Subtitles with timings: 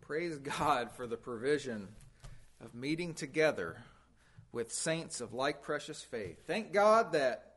[0.00, 1.88] Praise God for the provision
[2.62, 3.76] of meeting together
[4.52, 6.38] with saints of like precious faith.
[6.46, 7.54] Thank God that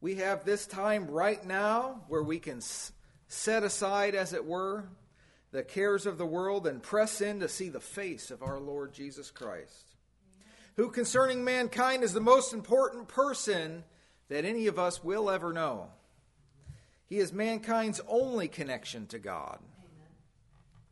[0.00, 2.60] we have this time right now where we can
[3.28, 4.88] set aside, as it were,
[5.52, 8.92] the cares of the world and press in to see the face of our Lord
[8.92, 9.94] Jesus Christ,
[10.76, 13.84] who concerning mankind is the most important person
[14.28, 15.88] that any of us will ever know.
[17.10, 19.58] He is mankind's only connection to God.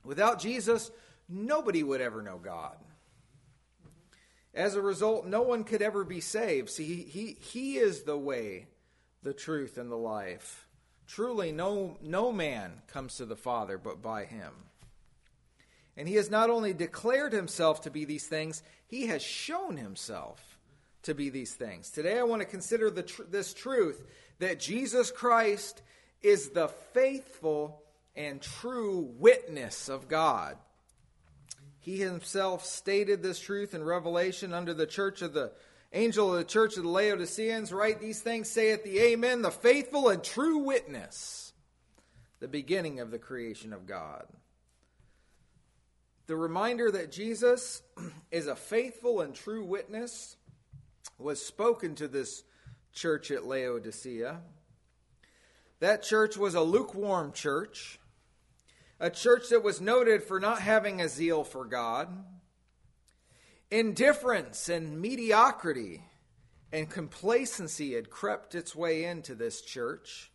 [0.04, 0.90] Without Jesus,
[1.28, 2.76] nobody would ever know God.
[4.52, 6.70] As a result, no one could ever be saved.
[6.70, 8.66] See, he, he is the way,
[9.22, 10.66] the truth, and the life.
[11.06, 14.52] Truly, no, no man comes to the Father but by him.
[15.96, 20.58] And he has not only declared himself to be these things, he has shown himself
[21.02, 21.90] to be these things.
[21.90, 24.04] Today, I want to consider tr- this truth
[24.40, 25.82] that Jesus Christ
[26.22, 27.82] is the faithful
[28.16, 30.56] and true witness of God.
[31.80, 35.52] He himself stated this truth in Revelation under the church of the
[35.92, 37.72] angel of the church of the Laodiceans.
[37.72, 41.52] Write these things, saith the Amen, the faithful and true witness,
[42.40, 44.26] the beginning of the creation of God.
[46.26, 47.82] The reminder that Jesus
[48.30, 50.36] is a faithful and true witness
[51.18, 52.44] was spoken to this
[52.92, 54.40] church at Laodicea.
[55.80, 58.00] That church was a lukewarm church,
[58.98, 62.08] a church that was noted for not having a zeal for God.
[63.70, 66.02] Indifference and mediocrity
[66.72, 70.32] and complacency had crept its way into this church.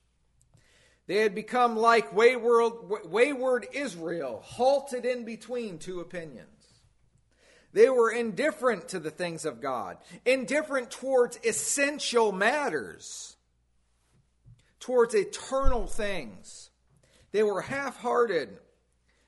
[1.08, 6.48] They had become like wayward, wayward Israel, halted in between two opinions.
[7.74, 13.36] They were indifferent to the things of God, indifferent towards essential matters
[14.84, 16.70] towards eternal things.
[17.32, 18.50] They were half hearted.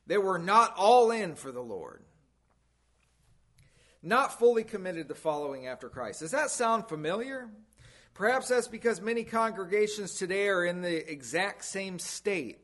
[0.05, 2.03] They were not all in for the Lord.
[4.03, 6.19] Not fully committed to following after Christ.
[6.19, 7.47] Does that sound familiar?
[8.13, 12.59] Perhaps that's because many congregations today are in the exact same state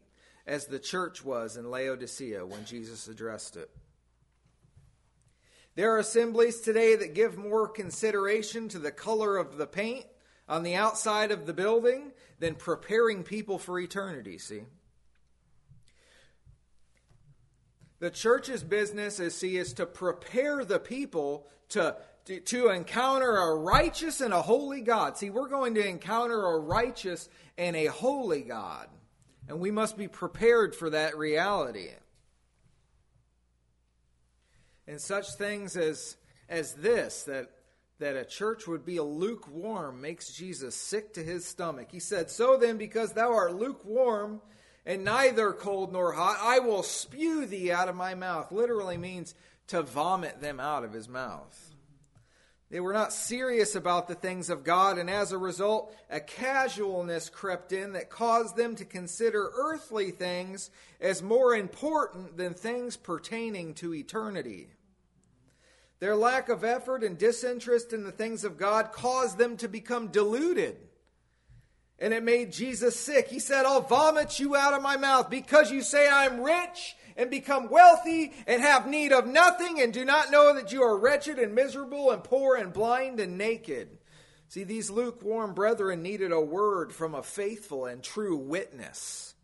[0.46, 3.70] as the church was in Laodicea when Jesus addressed it.
[5.76, 10.06] There are assemblies today that give more consideration to the color of the paint
[10.50, 12.12] on the outside of the building
[12.42, 14.64] than preparing people for eternity, see?
[18.00, 23.56] The church's business is see is to prepare the people to, to, to encounter a
[23.56, 25.18] righteous and a holy God.
[25.18, 27.30] See, we're going to encounter a righteous
[27.60, 28.88] and a holy God.
[29.48, 31.90] And we must be prepared for that reality.
[34.88, 36.18] And such things as
[36.50, 37.52] as this that
[38.02, 41.90] that a church would be a lukewarm makes Jesus sick to his stomach.
[41.92, 44.42] He said, So then, because thou art lukewarm
[44.88, 48.52] and neither cold nor hot, I will spew thee out of my mouth.
[48.52, 49.36] Literally means
[49.68, 51.76] to vomit them out of his mouth.
[52.72, 57.30] They were not serious about the things of God, and as a result, a casualness
[57.30, 63.76] crept in that caused them to consider earthly things as more important than things pertaining
[63.76, 64.70] to eternity.
[66.02, 70.08] Their lack of effort and disinterest in the things of God caused them to become
[70.08, 70.76] deluded.
[72.00, 73.28] And it made Jesus sick.
[73.28, 77.30] He said, I'll vomit you out of my mouth because you say I'm rich and
[77.30, 81.38] become wealthy and have need of nothing and do not know that you are wretched
[81.38, 84.00] and miserable and poor and blind and naked.
[84.48, 89.36] See, these lukewarm brethren needed a word from a faithful and true witness.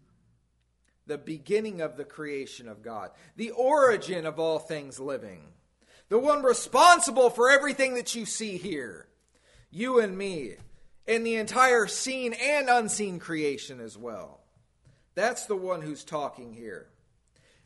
[1.05, 5.43] The beginning of the creation of God, the origin of all things living
[6.09, 9.07] the one responsible for everything that you see here,
[9.69, 10.55] you and me,
[11.07, 14.41] and the entire seen and unseen creation as well.
[15.15, 16.87] That's the one who's talking here.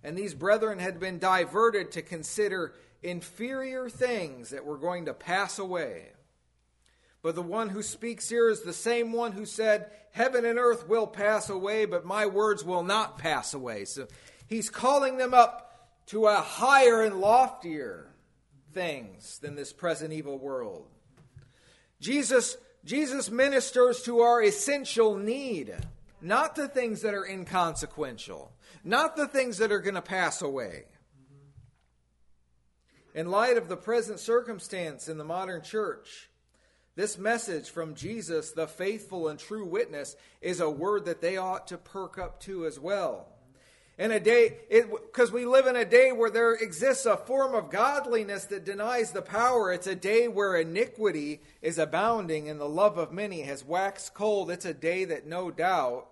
[0.03, 5.59] And these brethren had been diverted to consider inferior things that were going to pass
[5.59, 6.09] away.
[7.21, 10.87] But the one who speaks here is the same one who said, Heaven and earth
[10.87, 13.85] will pass away, but my words will not pass away.
[13.85, 14.07] So
[14.47, 15.67] he's calling them up
[16.07, 18.10] to a higher and loftier
[18.73, 20.87] things than this present evil world.
[21.99, 25.75] Jesus, Jesus ministers to our essential need,
[26.21, 28.51] not the things that are inconsequential,
[28.83, 30.85] not the things that are going to pass away.
[33.13, 36.29] In light of the present circumstance in the modern church,
[36.95, 41.67] this message from Jesus, the faithful and true witness, is a word that they ought
[41.67, 43.27] to perk up to as well
[43.97, 47.69] in a day because we live in a day where there exists a form of
[47.69, 52.97] godliness that denies the power it's a day where iniquity is abounding and the love
[52.97, 56.07] of many has waxed cold it's a day that no doubt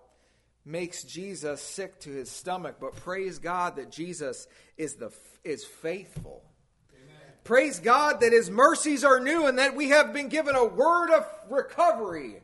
[0.64, 4.46] makes Jesus sick to his stomach, but praise God that Jesus
[4.76, 5.10] is the
[5.42, 6.42] is faithful.
[6.92, 7.34] Amen.
[7.44, 11.10] Praise God that his mercies are new and that we have been given a word
[11.10, 12.42] of recovery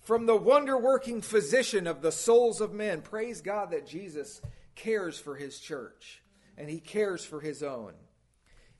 [0.00, 3.02] from the wonder working physician of the souls of men.
[3.02, 4.40] Praise God that Jesus
[4.78, 6.22] cares for his church
[6.56, 7.92] and he cares for his own.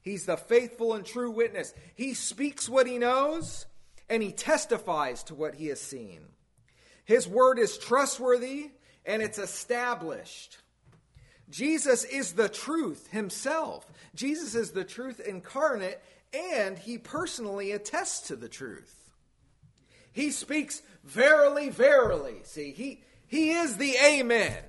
[0.01, 1.75] He's the faithful and true witness.
[1.95, 3.67] He speaks what he knows
[4.09, 6.21] and he testifies to what he has seen.
[7.05, 8.71] His word is trustworthy
[9.05, 10.59] and it's established.
[11.51, 13.91] Jesus is the truth himself.
[14.15, 16.03] Jesus is the truth incarnate,
[16.35, 18.95] and he personally attests to the truth.
[20.13, 22.41] He speaks verily, verily.
[22.45, 24.63] See, he, he is the Amen.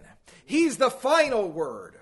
[0.46, 1.96] He's the final word,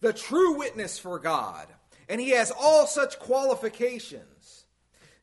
[0.00, 1.68] the true witness for God,
[2.08, 4.64] and he has all such qualifications.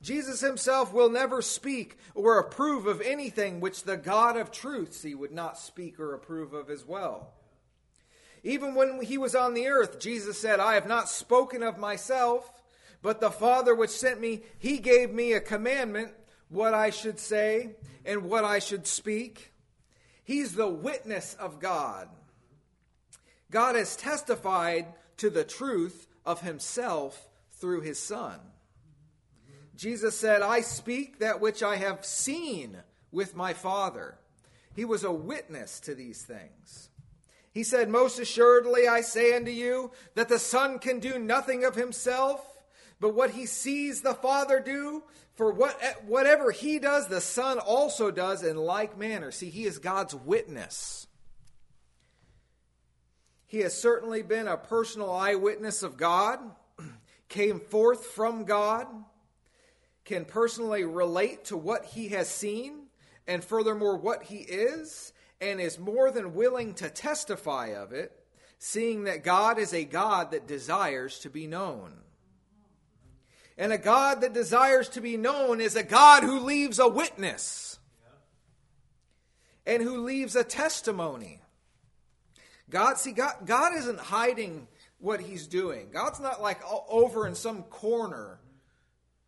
[0.02, 5.14] Jesus himself will never speak or approve of anything which the God of truths he
[5.14, 7.34] would not speak or approve of as well.
[8.44, 12.50] Even when he was on the earth, Jesus said, I have not spoken of myself,
[13.02, 16.12] but the Father which sent me, he gave me a commandment
[16.48, 17.76] what I should say
[18.06, 19.54] and what I should speak.
[20.24, 22.08] He's the witness of God.
[23.52, 24.88] God has testified
[25.18, 28.40] to the truth of himself through his Son.
[29.76, 32.78] Jesus said, I speak that which I have seen
[33.12, 34.18] with my Father.
[34.76, 36.90] He was a witness to these things.
[37.52, 41.76] He said, Most assuredly I say unto you that the Son can do nothing of
[41.76, 42.46] himself,
[43.00, 45.04] but what he sees the Father do,
[45.36, 49.32] for what, whatever he does, the Son also does in like manner.
[49.32, 51.08] See, he is God's witness.
[53.50, 56.40] He has certainly been a personal eyewitness of God,
[57.28, 58.88] came forth from God
[60.10, 62.88] can personally relate to what he has seen
[63.28, 68.12] and furthermore what he is and is more than willing to testify of it,
[68.58, 71.94] seeing that God is a God that desires to be known.
[73.56, 77.78] And a God that desires to be known is a God who leaves a witness
[79.68, 81.40] and who leaves a testimony.
[82.70, 84.68] God, see, God, God isn't hiding
[85.00, 85.90] what he's doing.
[85.92, 88.40] God's not like over in some corner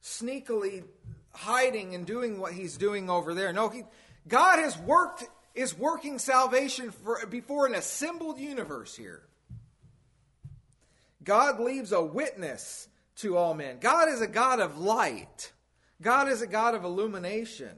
[0.03, 0.83] sneakily
[1.31, 3.53] hiding and doing what he's doing over there.
[3.53, 3.83] No, he,
[4.27, 5.23] God has worked
[5.53, 9.23] is working salvation for before an assembled universe here.
[11.23, 13.77] God leaves a witness to all men.
[13.79, 15.51] God is a God of light.
[16.01, 17.75] God is a God of illumination.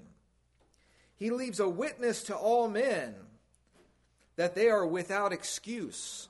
[1.15, 3.15] He leaves a witness to all men
[4.35, 6.27] that they are without excuse.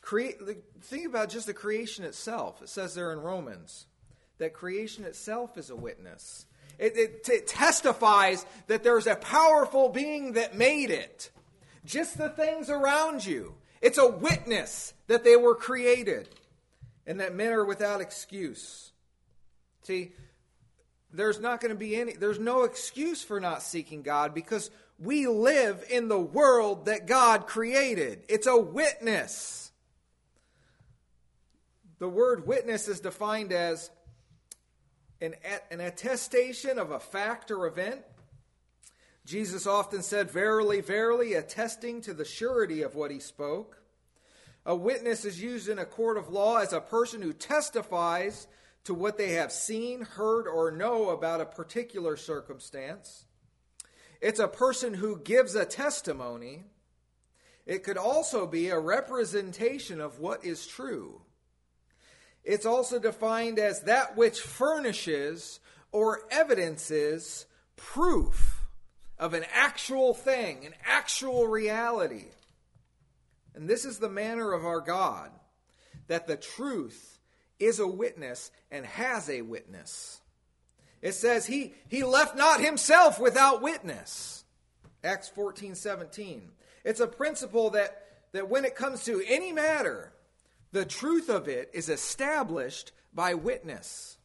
[0.00, 0.36] Create,
[0.82, 2.62] think about just the creation itself.
[2.62, 3.86] It says there in Romans
[4.38, 6.46] that creation itself is a witness.
[6.78, 11.30] It, it, it, testifies that there's a powerful being that made it.
[11.84, 13.54] Just the things around you.
[13.80, 16.28] It's a witness that they were created
[17.06, 18.92] and that men are without excuse.
[19.82, 20.12] See,
[21.12, 25.26] there's not going to be any, there's no excuse for not seeking God because we
[25.26, 28.24] live in the world that God created.
[28.28, 29.70] It's a witness.
[31.98, 33.90] The word witness is defined as
[35.20, 35.34] an,
[35.70, 38.02] an attestation of a fact or event.
[39.24, 43.82] Jesus often said, Verily, verily, attesting to the surety of what he spoke.
[44.64, 48.46] A witness is used in a court of law as a person who testifies
[48.84, 53.26] to what they have seen, heard, or know about a particular circumstance.
[54.20, 56.64] It's a person who gives a testimony.
[57.66, 61.22] It could also be a representation of what is true.
[62.44, 65.60] It's also defined as that which furnishes
[65.92, 67.46] or evidences
[67.76, 68.64] proof
[69.18, 72.26] of an actual thing, an actual reality.
[73.54, 75.30] And this is the manner of our God,
[76.06, 77.18] that the truth
[77.58, 80.20] is a witness and has a witness.
[81.00, 84.44] It says he, he left not himself without witness.
[85.04, 86.50] Acts 14, 17.
[86.84, 88.02] It's a principle that,
[88.32, 90.12] that when it comes to any matter,
[90.72, 94.18] the truth of it is established by witness.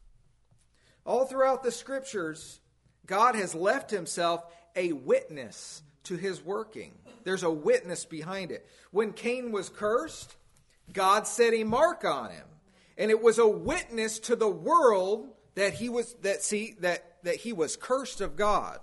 [1.05, 2.59] All throughout the scriptures,
[3.05, 4.43] God has left himself
[4.75, 6.93] a witness to his working.
[7.23, 8.65] There's a witness behind it.
[8.91, 10.35] When Cain was cursed,
[10.91, 12.45] God set a mark on him.
[12.97, 17.36] And it was a witness to the world that he was that see that, that
[17.36, 18.79] he was cursed of God.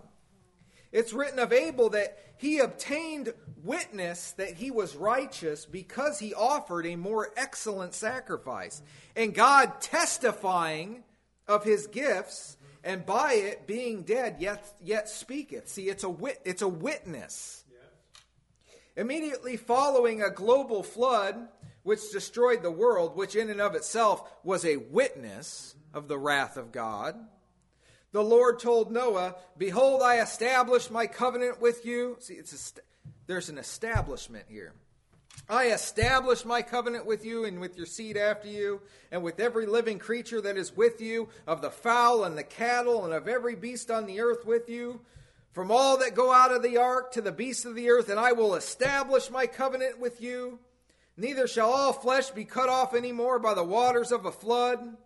[0.93, 6.87] It's written of Abel that he obtained witness that he was righteous because he offered
[6.87, 8.83] a more excellent sacrifice.
[9.15, 11.05] And God testifying
[11.47, 15.69] of his gifts, and by it being dead, yet, yet speaketh.
[15.69, 17.65] See, it's a, wit, it's a witness.
[18.97, 21.49] Immediately following a global flood,
[21.83, 26.57] which destroyed the world, which in and of itself was a witness of the wrath
[26.57, 27.17] of God,
[28.13, 32.17] the Lord told Noah, Behold, I establish my covenant with you.
[32.21, 32.81] See, it's a,
[33.27, 34.73] there's an establishment here.
[35.49, 39.67] I establish my covenant with you and with your seed after you, and with every
[39.67, 43.55] living creature that is with you, of the fowl and the cattle, and of every
[43.55, 45.01] beast on the earth with you,
[45.53, 48.21] from all that go out of the ark to the beasts of the earth, and
[48.21, 50.61] I will establish my covenant with you.
[51.21, 54.97] Neither shall all flesh be cut off any more by the waters of a flood,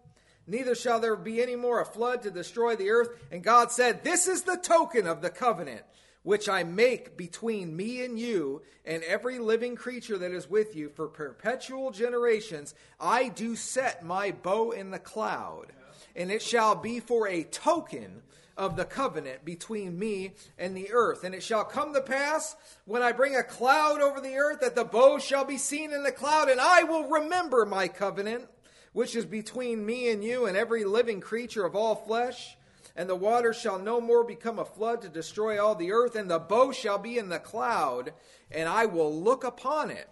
[0.47, 3.09] neither shall there be any more a flood to destroy the earth.
[3.33, 5.83] And God said, This is the token of the covenant
[6.23, 10.89] which I make between me and you and every living creature that is with you
[10.89, 12.77] for perpetual generations.
[13.01, 15.73] I do set my bow in the cloud,
[16.17, 18.23] and it shall be for a token
[18.57, 21.25] of the covenant between me and the earth.
[21.25, 24.75] And it shall come to pass when I bring a cloud over the earth that
[24.75, 28.49] the bow shall be seen in the cloud, and I will remember my covenant,
[28.93, 32.57] which is between me and you and every living creature of all flesh.
[32.97, 36.31] And the water shall no more become a flood to destroy all the earth, and
[36.31, 38.13] the bow shall be in the cloud,
[38.53, 40.09] and I will look upon it,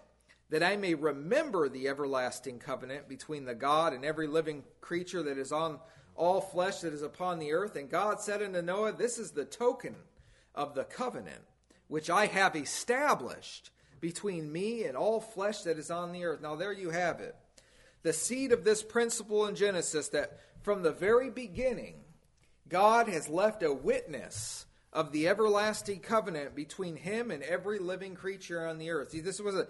[0.53, 5.39] that I may remember the everlasting covenant between the God and every living creature that
[5.39, 5.79] is on
[6.15, 7.75] all flesh that is upon the earth.
[7.75, 9.95] And God said unto Noah, This is the token
[10.53, 11.41] of the covenant
[11.87, 16.39] which I have established between me and all flesh that is on the earth.
[16.39, 17.35] Now, there you have it.
[18.03, 21.95] The seed of this principle in Genesis that from the very beginning,
[22.69, 28.67] God has left a witness of the everlasting covenant between him and every living creature
[28.67, 29.09] on the earth.
[29.09, 29.67] See, this was a.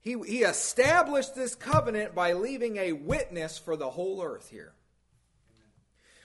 [0.00, 4.72] He, he established this covenant by leaving a witness for the whole earth here.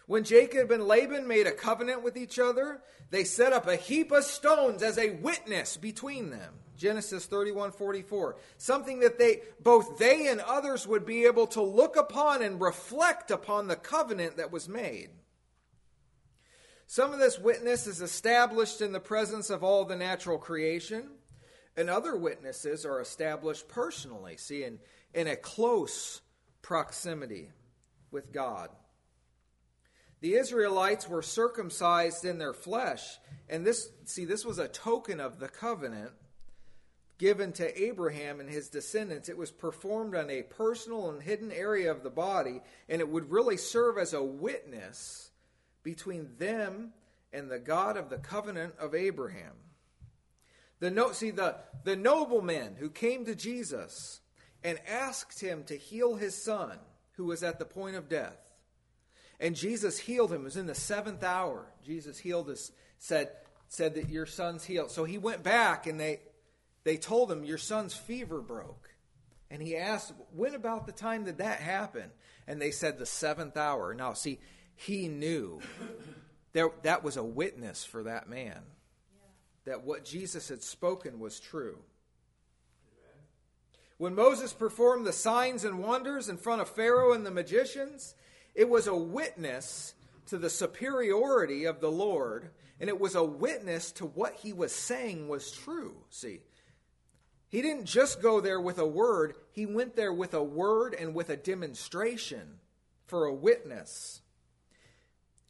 [0.05, 4.11] When Jacob and Laban made a covenant with each other, they set up a heap
[4.11, 6.53] of stones as a witness between them.
[6.75, 8.35] Genesis 31 44.
[8.57, 13.31] Something that they, both they and others would be able to look upon and reflect
[13.31, 15.09] upon the covenant that was made.
[16.85, 21.09] Some of this witness is established in the presence of all the natural creation,
[21.75, 24.79] and other witnesses are established personally, see, in,
[25.13, 26.21] in a close
[26.61, 27.49] proximity
[28.11, 28.69] with God.
[30.21, 35.39] The Israelites were circumcised in their flesh, and this see this was a token of
[35.39, 36.11] the covenant
[37.17, 39.27] given to Abraham and his descendants.
[39.27, 43.31] It was performed on a personal and hidden area of the body, and it would
[43.31, 45.31] really serve as a witness
[45.83, 46.93] between them
[47.33, 49.53] and the God of the covenant of Abraham.
[50.83, 54.19] The no, see the, the nobleman who came to Jesus
[54.63, 56.77] and asked him to heal his son
[57.13, 58.43] who was at the point of death
[59.39, 60.41] and Jesus healed him.
[60.41, 61.65] It was in the seventh hour.
[61.85, 63.29] Jesus healed us, said,
[63.67, 64.89] said that your son's healed.
[64.89, 66.21] So he went back and they,
[66.83, 68.89] they told him, Your son's fever broke.
[69.51, 72.09] And he asked, When about the time did that happen?
[72.47, 73.93] And they said, The seventh hour.
[73.93, 74.39] Now, see,
[74.75, 75.59] he knew
[76.53, 78.61] there, that was a witness for that man,
[79.65, 81.77] that what Jesus had spoken was true.
[83.97, 88.15] When Moses performed the signs and wonders in front of Pharaoh and the magicians,
[88.55, 89.93] it was a witness
[90.27, 94.73] to the superiority of the Lord, and it was a witness to what he was
[94.73, 95.95] saying was true.
[96.09, 96.41] See,
[97.49, 101.13] he didn't just go there with a word, he went there with a word and
[101.13, 102.59] with a demonstration
[103.05, 104.22] for a witness.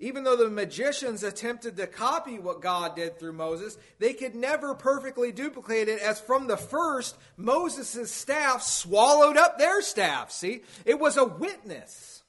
[0.03, 4.75] Even though the magicians attempted to copy what God did through Moses, they could never
[4.75, 10.29] perfectly duplicate it, as from the first, Moses' staff swallowed up their staff.
[10.29, 12.21] See, it was a witness.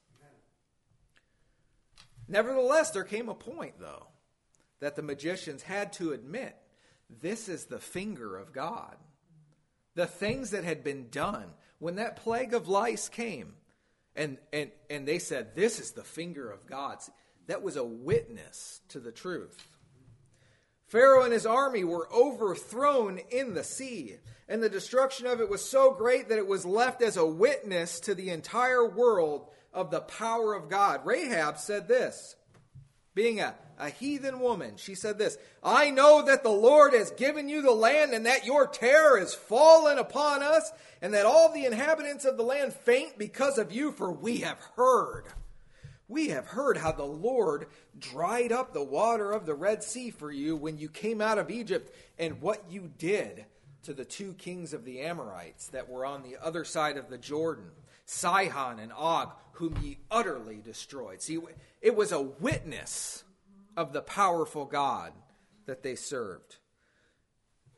[2.29, 4.07] Nevertheless, there came a point, though,
[4.79, 6.55] that the magicians had to admit
[7.11, 8.95] this is the finger of God.
[9.97, 11.47] The things that had been done
[11.81, 13.55] when that plague of lice came,
[14.15, 16.99] and, and, and they said, This is the finger of God.
[17.47, 19.67] That was a witness to the truth.
[20.87, 24.17] Pharaoh and his army were overthrown in the sea,
[24.49, 28.01] and the destruction of it was so great that it was left as a witness
[28.01, 31.05] to the entire world of the power of God.
[31.05, 32.37] Rahab said this,
[33.15, 37.49] being a, a heathen woman, she said this I know that the Lord has given
[37.49, 40.71] you the land, and that your terror is fallen upon us,
[41.01, 44.59] and that all the inhabitants of the land faint because of you, for we have
[44.77, 45.25] heard.
[46.09, 47.67] We have heard how the Lord
[47.99, 51.51] dried up the water of the Red Sea for you when you came out of
[51.51, 53.47] Egypt, and what you did
[53.85, 57.19] to the two kings of the Amorites that were on the other side of the
[57.19, 57.71] Jordan,
[58.05, 61.23] Sihon and Og, whom ye utterly destroyed.
[61.23, 61.39] See,
[61.81, 63.25] it was a witness
[63.77, 65.13] of the powerful God
[65.67, 66.57] that they served.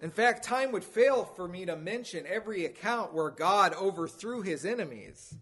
[0.00, 4.64] In fact, time would fail for me to mention every account where God overthrew his
[4.64, 5.34] enemies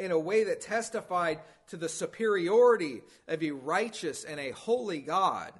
[0.00, 1.38] in a way that testified
[1.68, 5.52] to the superiority of a righteous and a holy God,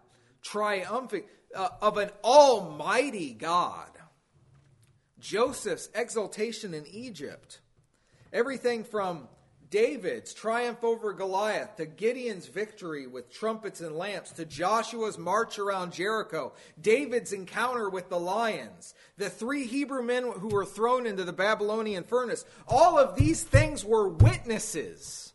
[0.43, 3.91] triumphant uh, of an almighty God.
[5.21, 7.61] Joseph's exaltation in Egypt,
[8.33, 9.29] everything from
[9.71, 15.93] David's triumph over Goliath, to Gideon's victory with trumpets and lamps, to Joshua's march around
[15.93, 21.33] Jericho, David's encounter with the lions, the three Hebrew men who were thrown into the
[21.33, 25.33] Babylonian furnace, all of these things were witnesses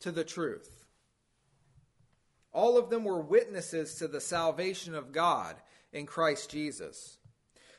[0.00, 0.84] to the truth.
[2.52, 5.56] All of them were witnesses to the salvation of God
[5.92, 7.16] in Christ Jesus.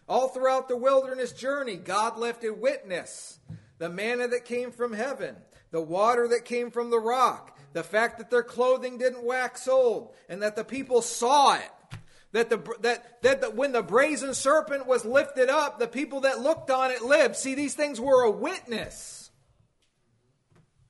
[0.10, 3.40] All throughout the wilderness journey, God left a witness.
[3.78, 5.36] The manna that came from heaven,
[5.74, 10.14] the water that came from the rock, the fact that their clothing didn't wax old,
[10.30, 11.98] and that the people saw it.
[12.32, 16.40] That, the, that, that the, when the brazen serpent was lifted up, the people that
[16.40, 17.36] looked on it lived.
[17.36, 19.32] See, these things were a witness.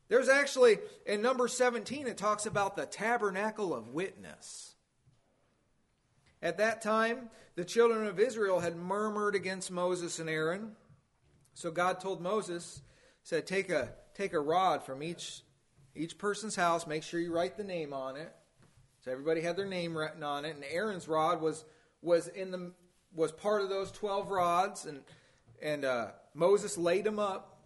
[0.09, 4.75] There's actually, in number 17, it talks about the tabernacle of witness.
[6.41, 10.73] At that time, the children of Israel had murmured against Moses and Aaron.
[11.53, 12.81] So God told Moses,
[13.23, 15.41] said, Take a take a rod from each
[15.95, 16.87] each person's house.
[16.87, 18.33] Make sure you write the name on it.
[19.03, 20.55] So everybody had their name written on it.
[20.55, 21.65] And Aaron's rod was
[22.01, 22.71] was in the
[23.13, 25.01] was part of those twelve rods, and
[25.61, 27.59] and uh, Moses laid them up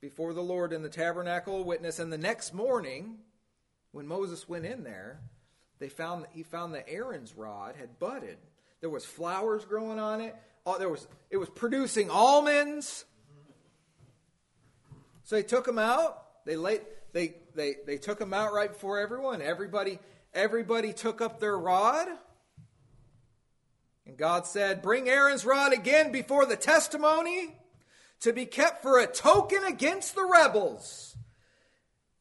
[0.00, 1.98] before the Lord in the tabernacle witness.
[1.98, 3.18] And the next morning,
[3.92, 5.20] when Moses went in there,
[5.78, 8.38] they found he found that Aaron's rod had budded.
[8.80, 10.36] There was flowers growing on it.
[10.64, 13.04] Oh, there was it was producing almonds.
[15.28, 16.46] So they took him out.
[16.46, 16.80] They laid,
[17.12, 19.42] they, they, they took him out right before everyone.
[19.42, 19.98] Everybody,
[20.32, 22.08] everybody took up their rod.
[24.06, 27.54] And God said, Bring Aaron's rod again before the testimony
[28.20, 31.14] to be kept for a token against the rebels.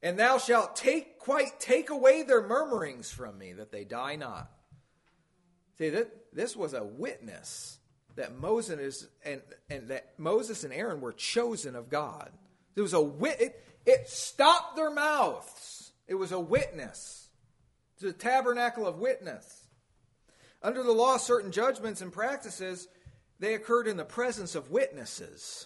[0.04, 4.52] And thou shalt take quite take away their murmurings from me, that they die not.
[5.78, 7.78] See, that this was a witness
[8.18, 12.34] that Moses and, and that Moses and Aaron were chosen of God.
[12.78, 13.42] There was a wit.
[13.42, 15.94] It, it stopped their mouths.
[16.08, 17.28] It was a witness.
[17.96, 19.66] It's a tabernacle of witness.
[20.62, 22.88] Under the law, certain judgments and practices
[23.40, 25.66] they occurred in the presence of witnesses.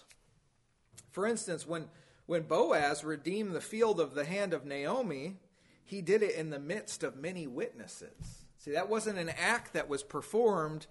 [1.10, 1.90] For instance, when
[2.24, 5.36] when Boaz redeemed the field of the hand of Naomi,
[5.84, 8.46] he did it in the midst of many witnesses.
[8.56, 10.86] See, that wasn't an act that was performed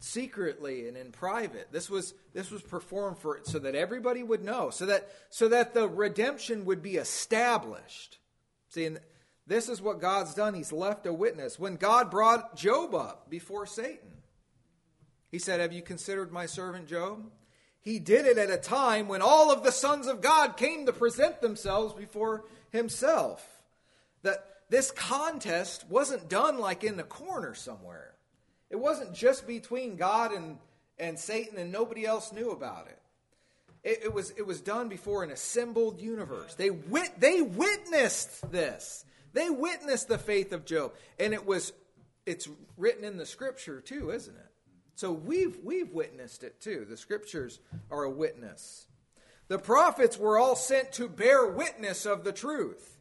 [0.00, 1.68] secretly and in private.
[1.70, 5.74] This was this was performed for so that everybody would know, so that so that
[5.74, 8.18] the redemption would be established.
[8.70, 9.00] See, and
[9.46, 10.54] this is what God's done.
[10.54, 11.58] He's left a witness.
[11.58, 14.22] When God brought Job up before Satan,
[15.30, 17.30] he said, "Have you considered my servant Job?"
[17.82, 20.92] He did it at a time when all of the sons of God came to
[20.92, 23.62] present themselves before himself.
[24.22, 28.14] That this contest wasn't done like in the corner somewhere.
[28.70, 30.58] It wasn't just between God and,
[30.98, 32.98] and Satan and nobody else knew about it.
[33.82, 36.54] It, it, was, it was done before an assembled universe.
[36.54, 39.04] They, wit, they witnessed this.
[39.32, 40.92] They witnessed the faith of Job.
[41.18, 41.72] And it was
[42.26, 44.50] it's written in the scripture too, isn't it?
[44.94, 46.86] So we've we've witnessed it too.
[46.88, 47.58] The scriptures
[47.90, 48.86] are a witness.
[49.48, 52.98] The prophets were all sent to bear witness of the truth.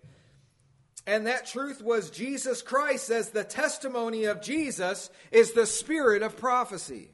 [1.09, 6.37] And that truth was Jesus Christ, as the testimony of Jesus is the spirit of
[6.37, 7.09] prophecy.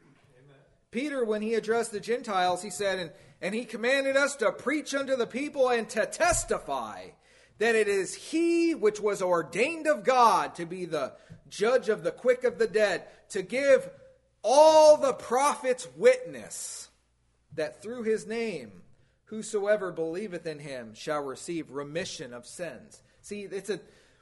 [0.00, 0.56] Amen.
[0.90, 3.10] Peter, when he addressed the Gentiles, he said, and,
[3.42, 7.08] and he commanded us to preach unto the people and to testify
[7.58, 11.12] that it is he which was ordained of God to be the
[11.50, 13.86] judge of the quick of the dead, to give
[14.42, 16.88] all the prophets witness
[17.52, 18.72] that through his name
[19.24, 23.02] whosoever believeth in him shall receive remission of sins.
[23.26, 23.80] See, it's a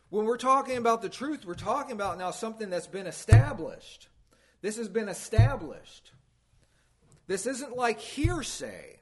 [0.09, 4.09] when we're talking about the truth, we're talking about now something that's been established.
[4.63, 6.13] This has been established.
[7.27, 9.01] This isn't like hearsay.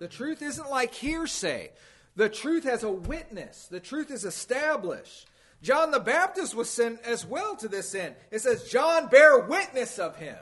[0.00, 1.70] The truth isn't like hearsay.
[2.16, 3.68] The truth has a witness.
[3.68, 5.28] The truth is established.
[5.62, 8.16] John the Baptist was sent as well to this end.
[8.32, 10.40] It says, John bare witness of him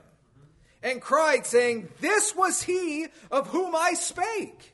[0.82, 4.71] and cried, saying, This was he of whom I spake.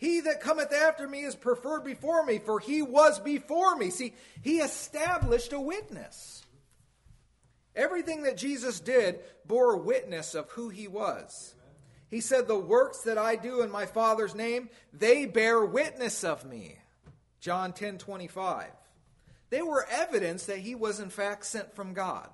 [0.00, 3.90] He that cometh after me is preferred before me, for he was before me.
[3.90, 6.42] See, he established a witness.
[7.76, 11.54] Everything that Jesus did bore witness of who he was.
[12.08, 16.46] He said, The works that I do in my Father's name, they bear witness of
[16.46, 16.78] me.
[17.40, 18.70] John 10 25.
[19.50, 22.30] They were evidence that he was in fact sent from God.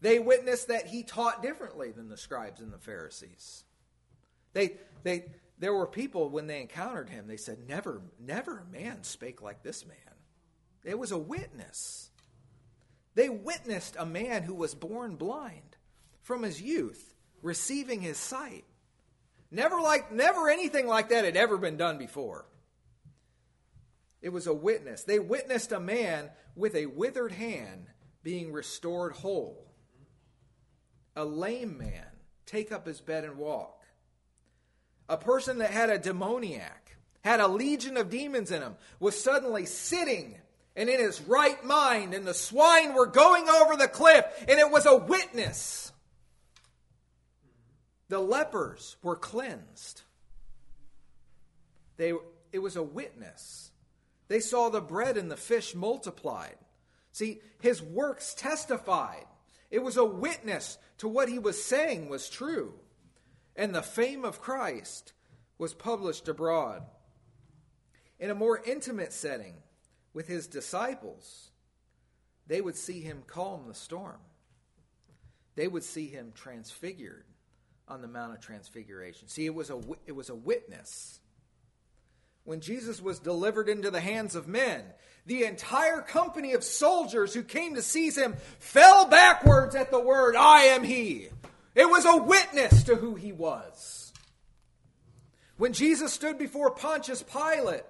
[0.00, 3.62] They witnessed that he taught differently than the scribes and the Pharisees.
[4.52, 5.26] They, they,
[5.58, 9.62] there were people when they encountered him, they said, Never, never a man spake like
[9.62, 9.96] this man.
[10.84, 12.10] It was a witness.
[13.14, 15.76] They witnessed a man who was born blind
[16.22, 18.64] from his youth receiving his sight.
[19.50, 22.46] Never like never anything like that had ever been done before.
[24.20, 25.04] It was a witness.
[25.04, 27.86] They witnessed a man with a withered hand
[28.22, 29.70] being restored whole.
[31.14, 32.06] A lame man
[32.46, 33.73] take up his bed and walk.
[35.08, 39.66] A person that had a demoniac, had a legion of demons in him, was suddenly
[39.66, 40.36] sitting
[40.76, 44.70] and in his right mind, and the swine were going over the cliff, and it
[44.70, 45.92] was a witness.
[48.08, 50.02] The lepers were cleansed.
[51.96, 52.12] They,
[52.52, 53.70] it was a witness.
[54.28, 56.56] They saw the bread and the fish multiplied.
[57.12, 59.26] See, his works testified.
[59.70, 62.74] It was a witness to what he was saying was true.
[63.56, 65.12] And the fame of Christ
[65.58, 66.82] was published abroad.
[68.18, 69.54] In a more intimate setting,
[70.14, 71.50] with his disciples,
[72.46, 74.20] they would see him calm the storm.
[75.56, 77.24] They would see him transfigured
[77.88, 79.28] on the Mount of Transfiguration.
[79.28, 81.20] See, it was a, it was a witness.
[82.44, 84.84] When Jesus was delivered into the hands of men,
[85.26, 90.36] the entire company of soldiers who came to seize him fell backwards at the word,
[90.36, 91.28] I am he.
[91.74, 94.12] It was a witness to who he was.
[95.56, 97.84] When Jesus stood before Pontius Pilate,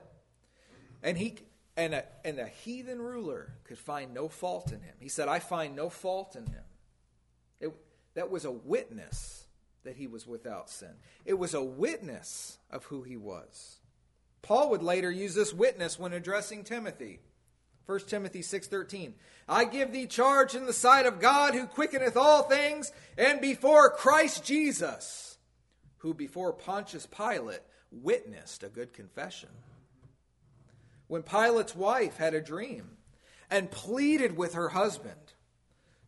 [1.02, 1.36] and he
[1.76, 4.94] and a, and a heathen ruler could find no fault in him.
[5.00, 6.62] He said, I find no fault in him.
[7.60, 7.72] It,
[8.14, 9.46] that was a witness
[9.82, 10.94] that he was without sin.
[11.24, 13.78] It was a witness of who he was.
[14.40, 17.20] Paul would later use this witness when addressing Timothy.
[17.86, 19.14] 1 Timothy 6:13
[19.48, 23.90] I give thee charge in the sight of God who quickeneth all things and before
[23.90, 25.38] Christ Jesus
[25.98, 29.50] who before Pontius Pilate witnessed a good confession
[31.06, 32.96] when Pilate's wife had a dream
[33.50, 35.34] and pleaded with her husband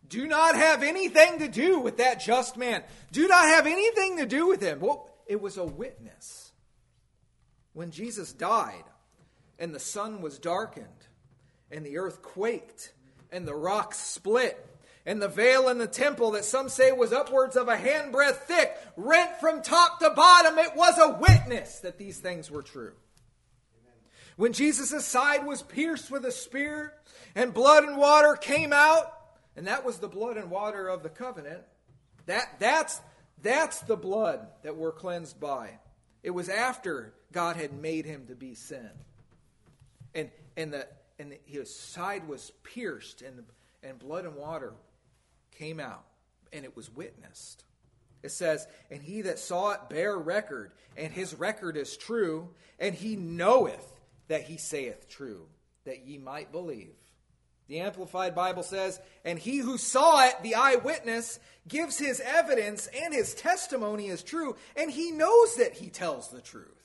[0.09, 2.83] do not have anything to do with that just man.
[3.13, 4.81] Do not have anything to do with him.
[4.81, 6.53] Well, it was a witness.
[7.73, 8.85] When Jesus died
[9.59, 11.06] and the sun was darkened
[11.71, 12.93] and the earth quaked
[13.31, 14.65] and the rocks split
[15.07, 18.77] and the veil in the temple that some say was upwards of a handbreadth thick
[18.97, 22.95] rent from top to bottom, it was a witness that these things were true.
[24.37, 26.93] When Jesus' side was pierced with a spear
[27.35, 29.13] and blood and water came out,
[29.57, 31.63] and that was the blood and water of the covenant,
[32.27, 33.01] that, that's,
[33.43, 35.71] that's the blood that we're cleansed by.
[36.23, 38.91] It was after God had made him to be sin.
[40.15, 40.87] And, and, the,
[41.19, 43.45] and his side was pierced, and,
[43.83, 44.75] and blood and water
[45.53, 46.05] came out,
[46.53, 47.65] and it was witnessed.
[48.23, 52.95] It says, And he that saw it bare record, and his record is true, and
[52.95, 53.93] he knoweth
[54.29, 55.47] that he saith true,
[55.85, 56.95] that ye might believe.
[57.69, 63.13] The Amplified Bible says, And he who saw it, the eyewitness, gives his evidence and
[63.13, 66.85] his testimony is true, and he knows that he tells the truth,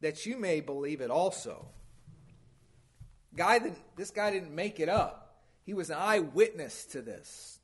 [0.00, 1.66] that you may believe it also.
[3.36, 5.36] Guy didn't, this guy didn't make it up.
[5.64, 7.58] He was an eyewitness to this.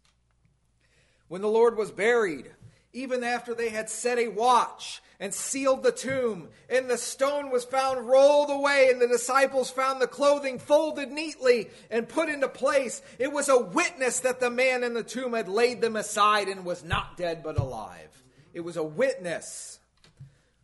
[1.28, 2.50] When the Lord was buried,
[2.92, 7.64] even after they had set a watch and sealed the tomb, and the stone was
[7.64, 13.00] found rolled away, and the disciples found the clothing folded neatly and put into place.
[13.18, 16.64] It was a witness that the man in the tomb had laid them aside and
[16.64, 18.10] was not dead but alive.
[18.52, 19.78] It was a witness.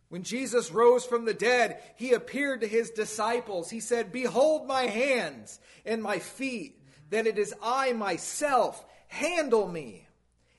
[0.09, 3.69] When Jesus rose from the dead, he appeared to his disciples.
[3.69, 8.83] He said, Behold my hands and my feet, that it is I myself.
[9.07, 10.07] Handle me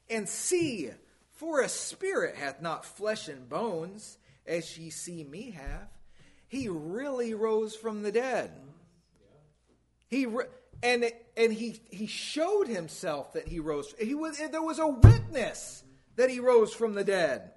[0.08, 0.90] and see
[1.32, 5.88] for a spirit hath not flesh and bones, as ye see me have.
[6.48, 8.50] He really rose from the dead.
[10.08, 10.26] He
[10.82, 13.94] and and he he showed himself that he rose.
[13.98, 15.84] He was there was a witness
[16.16, 17.52] that he rose from the dead.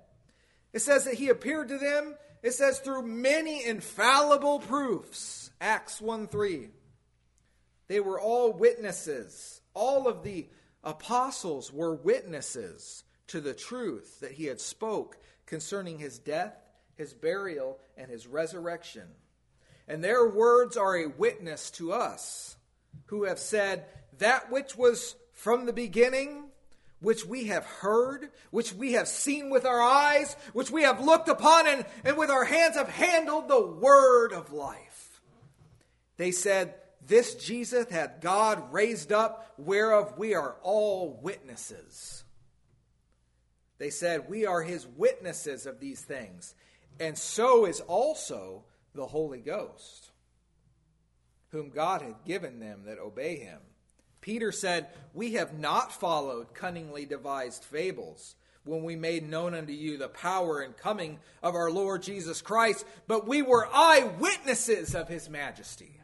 [0.73, 2.15] It says that he appeared to them.
[2.41, 5.51] It says through many infallible proofs.
[5.61, 6.69] Acts 1 3.
[7.87, 9.61] They were all witnesses.
[9.73, 10.49] All of the
[10.83, 16.55] apostles were witnesses to the truth that he had spoke concerning his death,
[16.95, 19.07] his burial, and his resurrection.
[19.87, 22.57] And their words are a witness to us
[23.05, 23.85] who have said,
[24.19, 26.42] That which was from the beginning,
[27.03, 31.29] which we have heard, which we have seen with our eyes, which we have looked
[31.29, 35.21] upon, and, and with our hands have handled the word of life.
[36.17, 36.73] They said,
[37.05, 42.23] this Jesus hath God raised up, whereof we are all witnesses.
[43.77, 46.55] They said, We are his witnesses of these things,
[46.99, 48.63] and so is also
[48.95, 50.11] the Holy Ghost,
[51.49, 53.59] whom God hath given them that obey him.
[54.23, 59.97] Peter said, We have not followed cunningly devised fables when we made known unto you
[59.97, 65.29] the power and coming of our Lord Jesus Christ, but we were eyewitnesses of his
[65.29, 65.99] majesty.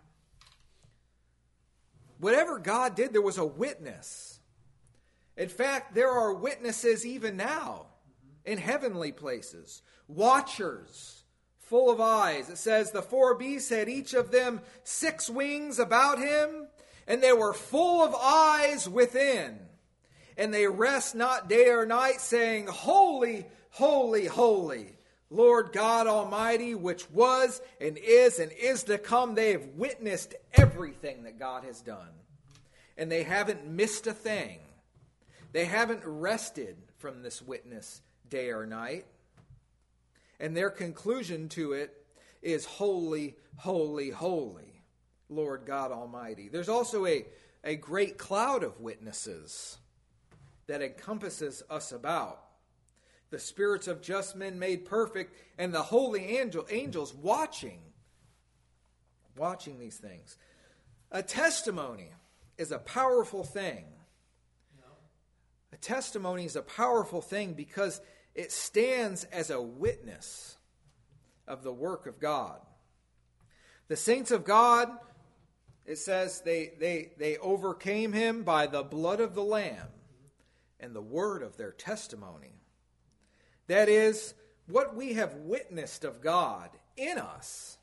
[2.20, 4.42] Whatever God did, there was a witness.
[5.38, 7.86] In fact, there are witnesses even now
[8.44, 11.24] in heavenly places, watchers
[11.60, 12.50] full of eyes.
[12.50, 16.68] It says, The four beasts had each of them six wings about him,
[17.10, 19.60] and they were full of eyes within
[20.40, 24.96] and they rest not day or night, saying, Holy, holy, holy,
[25.30, 29.36] Lord God Almighty, which was and is and is to come.
[29.36, 32.08] They have witnessed everything that God has done,
[32.98, 34.60] and they haven't missed a thing.
[35.52, 39.06] They haven't rested from this witness day or night.
[40.40, 42.06] And their conclusion to it
[42.42, 44.69] is holy, holy, holy,
[45.30, 46.50] Lord God Almighty.
[46.50, 47.26] There's also a,
[47.64, 49.78] a great cloud of witnesses
[50.68, 52.44] that encompasses us about.
[53.30, 57.80] The spirits of just men made perfect, and the holy angel, angels watching,
[59.38, 60.38] watching these things.
[61.12, 62.12] A testimony
[62.58, 63.86] is a powerful thing.
[65.72, 68.02] A testimony is a powerful thing because
[68.34, 70.58] it stands as a witness
[71.48, 72.60] of the work of God.
[73.88, 74.90] The saints of God,
[75.90, 79.88] it says they, they, they overcame him by the blood of the Lamb
[80.80, 82.54] and the word of their testimony.
[83.66, 84.36] That is,
[84.68, 87.80] what we have witnessed of God in us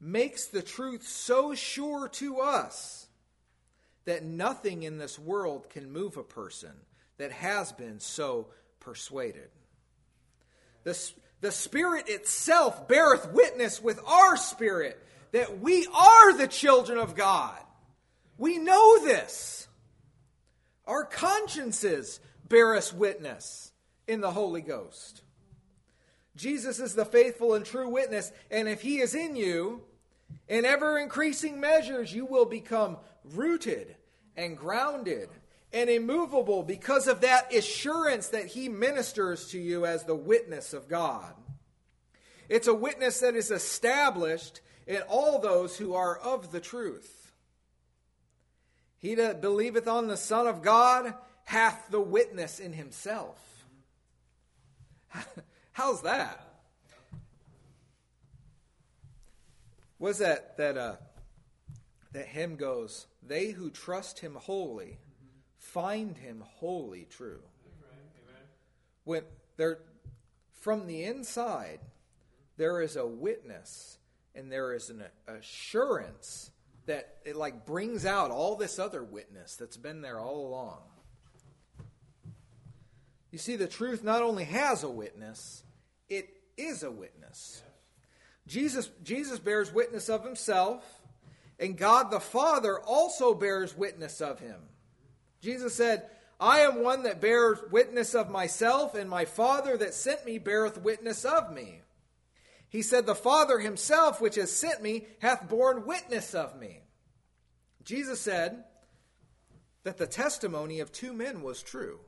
[0.00, 3.08] makes the truth so sure to us
[4.04, 6.70] that nothing in this world can move a person
[7.16, 8.46] that has been so
[8.78, 9.48] persuaded.
[10.84, 10.96] The,
[11.40, 17.58] the Spirit itself beareth witness with our spirit that we are the children of God.
[18.36, 19.68] We know this.
[20.86, 23.72] Our consciences bear us witness
[24.06, 25.22] in the Holy Ghost.
[26.36, 29.82] Jesus is the faithful and true witness, and if he is in you,
[30.48, 32.96] in ever increasing measures, you will become
[33.34, 33.96] rooted
[34.36, 35.28] and grounded
[35.72, 40.88] and immovable because of that assurance that he ministers to you as the witness of
[40.88, 41.34] God.
[42.48, 47.30] It's a witness that is established in all those who are of the truth.
[48.98, 53.38] He that believeth on the Son of God hath the witness in himself.
[55.72, 56.44] How's that?
[60.00, 60.96] Was that that uh,
[62.12, 63.06] that hymn goes?
[63.22, 64.98] They who trust Him wholly
[65.58, 67.40] find Him wholly true.
[69.04, 69.22] When
[69.56, 69.78] there,
[70.52, 71.80] from the inside,
[72.56, 73.97] there is a witness
[74.38, 76.52] and there is an assurance
[76.86, 80.78] that it like brings out all this other witness that's been there all along.
[83.32, 85.64] You see, the truth not only has a witness,
[86.08, 87.62] it is a witness.
[88.46, 90.84] Jesus, Jesus bears witness of himself,
[91.58, 94.60] and God the Father also bears witness of him.
[95.42, 96.08] Jesus said,
[96.40, 100.78] I am one that bears witness of myself, and my Father that sent me beareth
[100.78, 101.82] witness of me.
[102.68, 106.82] He said, The Father himself, which has sent me, hath borne witness of me.
[107.82, 108.64] Jesus said
[109.84, 112.00] that the testimony of two men was true.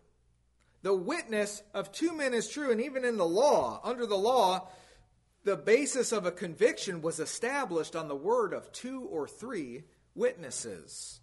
[0.83, 4.69] The witness of two men is true, and even in the law, under the law,
[5.45, 11.21] the basis of a conviction was established on the word of two or three witnesses.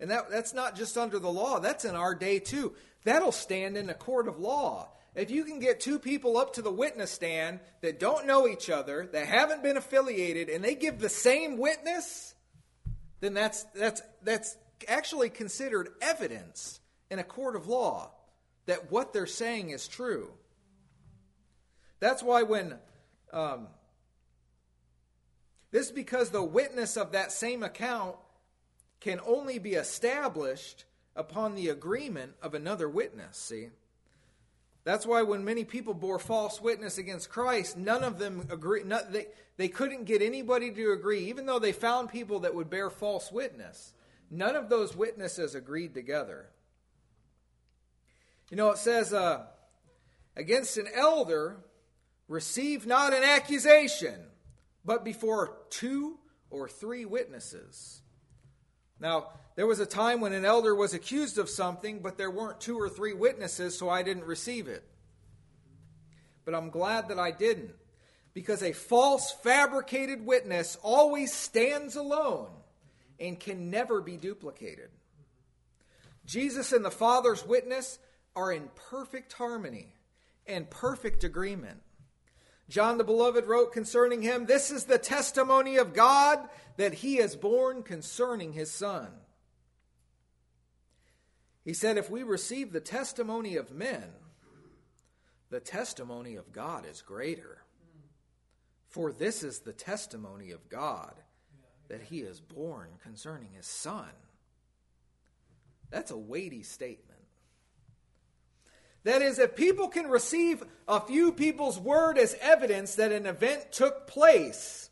[0.00, 2.74] And that, that's not just under the law, that's in our day too.
[3.04, 4.90] That'll stand in a court of law.
[5.14, 8.70] If you can get two people up to the witness stand that don't know each
[8.70, 12.34] other, that haven't been affiliated, and they give the same witness,
[13.20, 18.12] then that's, that's, that's actually considered evidence in a court of law
[18.66, 20.30] that what they're saying is true.
[22.00, 22.76] That's why when.
[23.32, 23.68] Um,
[25.70, 28.16] this is because the witness of that same account
[29.00, 33.68] can only be established upon the agreement of another witness, see?
[34.88, 38.82] That's why when many people bore false witness against Christ, none of them agree.
[39.10, 39.26] they,
[39.58, 43.30] they couldn't get anybody to agree, even though they found people that would bear false
[43.30, 43.92] witness.
[44.30, 46.48] None of those witnesses agreed together.
[48.50, 49.44] You know, it says, uh,
[50.34, 51.58] against an elder,
[52.26, 54.18] receive not an accusation,
[54.86, 56.16] but before two
[56.48, 58.00] or three witnesses.
[58.98, 62.60] Now, there was a time when an elder was accused of something, but there weren't
[62.60, 64.84] two or three witnesses, so I didn't receive it.
[66.44, 67.74] But I'm glad that I didn't,
[68.34, 72.50] because a false, fabricated witness always stands alone
[73.18, 74.90] and can never be duplicated.
[76.24, 77.98] Jesus and the Father's witness
[78.36, 79.92] are in perfect harmony
[80.46, 81.82] and perfect agreement.
[82.68, 87.34] John the Beloved wrote concerning him, This is the testimony of God that he has
[87.34, 89.08] borne concerning his Son.
[91.68, 94.04] He said, If we receive the testimony of men,
[95.50, 97.58] the testimony of God is greater.
[98.88, 101.12] For this is the testimony of God
[101.88, 104.08] that he is borne concerning his Son.
[105.90, 107.20] That's a weighty statement.
[109.04, 113.72] That is, if people can receive a few people's word as evidence that an event
[113.72, 114.87] took place,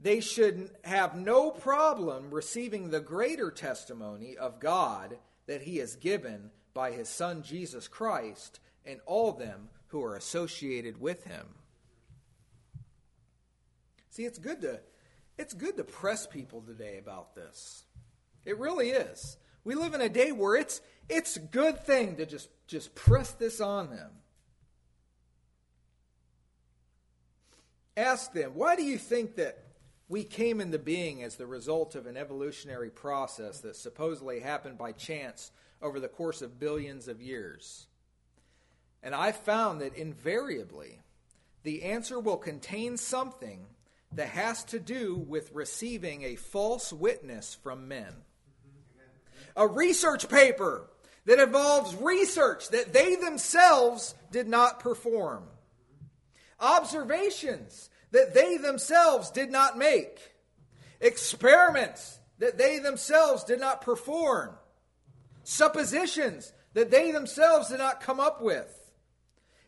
[0.00, 6.50] they should have no problem receiving the greater testimony of God that He has given
[6.72, 11.46] by His Son Jesus Christ and all them who are associated with Him.
[14.10, 14.80] See, it's good to
[15.38, 17.84] it's good to press people today about this.
[18.44, 19.38] It really is.
[19.64, 23.32] We live in a day where it's it's a good thing to just, just press
[23.32, 24.10] this on them.
[27.96, 29.58] Ask them, why do you think that
[30.10, 34.90] we came into being as the result of an evolutionary process that supposedly happened by
[34.90, 37.86] chance over the course of billions of years?
[39.04, 40.98] And I found that invariably
[41.62, 43.66] the answer will contain something
[44.12, 48.12] that has to do with receiving a false witness from men.
[49.56, 50.90] A research paper
[51.26, 55.44] that involves research that they themselves did not perform,
[56.58, 60.18] observations that they themselves did not make,
[61.00, 64.50] experiments that they themselves did not perform,
[65.44, 68.76] suppositions that they themselves did not come up with.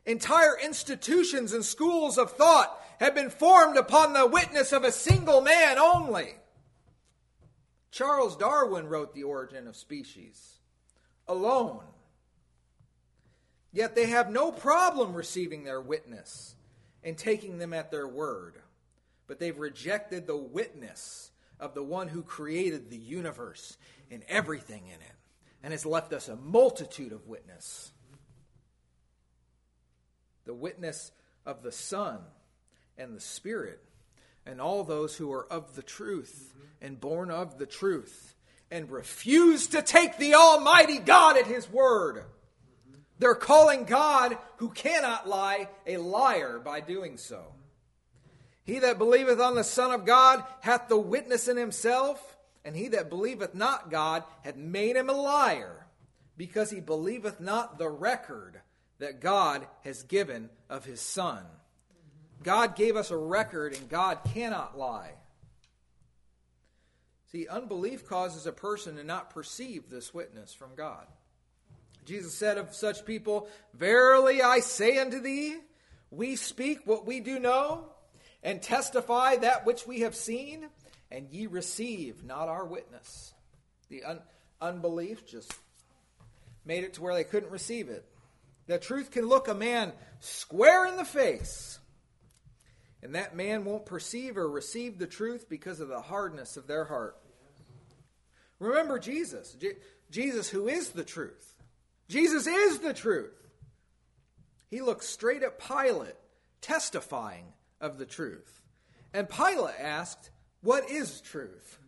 [0.04, 5.40] Entire institutions and schools of thought have been formed upon the witness of a single
[5.40, 6.34] man only.
[7.90, 10.58] Charles Darwin wrote The Origin of Species
[11.28, 11.80] alone.
[13.72, 16.54] Yet they have no problem receiving their witness
[17.02, 18.56] and taking them at their word.
[19.26, 23.76] But they've rejected the witness of the one who created the universe
[24.10, 25.16] and everything in it
[25.62, 27.92] and has left us a multitude of witness.
[30.44, 31.12] The witness
[31.46, 32.18] of the Son
[32.98, 33.80] and the Spirit
[34.44, 38.34] and all those who are of the truth and born of the truth
[38.70, 42.24] and refuse to take the Almighty God at His word.
[43.22, 47.44] They're calling God, who cannot lie, a liar by doing so.
[48.64, 52.88] He that believeth on the Son of God hath the witness in himself, and he
[52.88, 55.86] that believeth not God hath made him a liar,
[56.36, 58.60] because he believeth not the record
[58.98, 61.44] that God has given of his Son.
[62.42, 65.12] God gave us a record, and God cannot lie.
[67.30, 71.06] See, unbelief causes a person to not perceive this witness from God.
[72.04, 75.56] Jesus said of such people, Verily I say unto thee,
[76.10, 77.86] we speak what we do know,
[78.42, 80.68] and testify that which we have seen,
[81.10, 83.32] and ye receive not our witness.
[83.88, 84.22] The un-
[84.60, 85.52] unbelief just
[86.64, 88.04] made it to where they couldn't receive it.
[88.66, 91.78] The truth can look a man square in the face,
[93.02, 96.84] and that man won't perceive or receive the truth because of the hardness of their
[96.84, 97.16] heart.
[98.58, 99.78] Remember Jesus, Je-
[100.10, 101.51] Jesus who is the truth.
[102.12, 103.32] Jesus is the truth.
[104.70, 106.14] He looks straight at Pilate,
[106.60, 107.44] testifying
[107.80, 108.60] of the truth.
[109.14, 111.78] And Pilate asked, What is truth?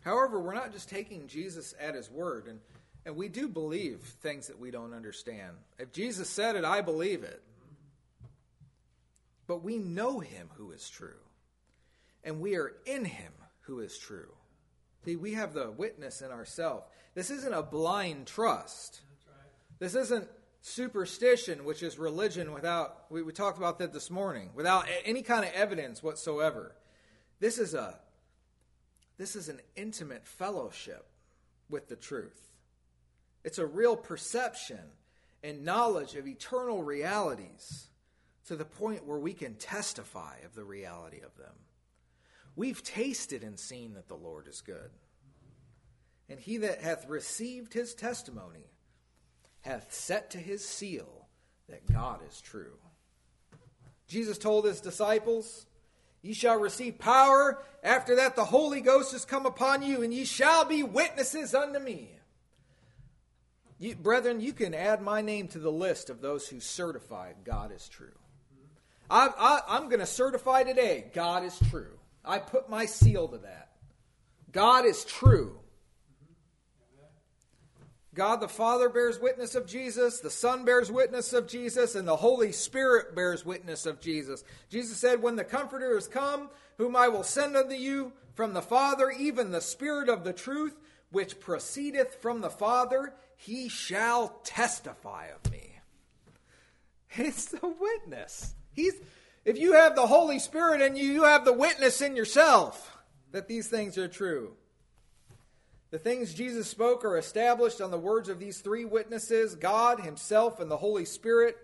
[0.00, 2.60] However, we're not just taking Jesus at his word, and,
[3.06, 5.56] and we do believe things that we don't understand.
[5.78, 7.42] If Jesus said it, I believe it.
[9.46, 11.14] But we know him who is true
[12.24, 13.32] and we are in him
[13.62, 14.32] who is true.
[15.04, 16.84] See, we have the witness in ourselves.
[17.14, 19.00] This isn't a blind trust.
[19.78, 20.28] This isn't
[20.60, 25.44] superstition, which is religion without, we, we talked about that this morning, without any kind
[25.44, 26.76] of evidence whatsoever.
[27.40, 27.98] This is a
[29.18, 31.06] this is an intimate fellowship
[31.68, 32.50] with the truth.
[33.44, 34.80] It's a real perception
[35.44, 37.88] and knowledge of eternal realities
[38.46, 41.54] to the point where we can testify of the reality of them.
[42.54, 44.90] We've tasted and seen that the Lord is good.
[46.28, 48.70] And he that hath received his testimony
[49.62, 51.26] hath set to his seal
[51.68, 52.78] that God is true.
[54.06, 55.66] Jesus told his disciples,
[56.20, 57.62] Ye shall receive power.
[57.82, 61.80] After that, the Holy Ghost has come upon you, and ye shall be witnesses unto
[61.80, 62.10] me.
[63.78, 67.72] You, brethren, you can add my name to the list of those who certify God
[67.72, 68.14] is true.
[69.10, 71.98] I, I, I'm going to certify today God is true.
[72.24, 73.70] I put my seal to that.
[74.52, 75.58] God is true.
[78.14, 82.16] God the Father bears witness of Jesus, the Son bears witness of Jesus, and the
[82.16, 84.44] Holy Spirit bears witness of Jesus.
[84.68, 88.60] Jesus said, When the Comforter is come, whom I will send unto you from the
[88.60, 90.78] Father, even the Spirit of the truth,
[91.10, 95.68] which proceedeth from the Father, he shall testify of me.
[97.16, 98.54] It's the witness.
[98.72, 98.94] He's,
[99.44, 102.96] if you have the Holy Spirit in you, you have the witness in yourself
[103.32, 104.54] that these things are true.
[105.90, 110.60] The things Jesus spoke are established on the words of these three witnesses God, Himself,
[110.60, 111.56] and the Holy Spirit,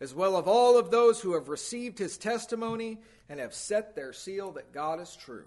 [0.00, 2.98] as well as all of those who have received His testimony
[3.28, 5.46] and have set their seal that God is true.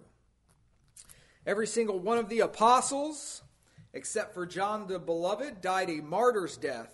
[1.45, 3.43] Every single one of the apostles,
[3.93, 6.93] except for John the Beloved, died a martyr's death.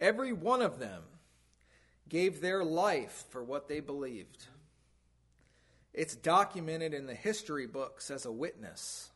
[0.00, 1.02] Every one of them
[2.10, 4.44] gave their life for what they believed.
[5.94, 9.10] It's documented in the history books as a witness.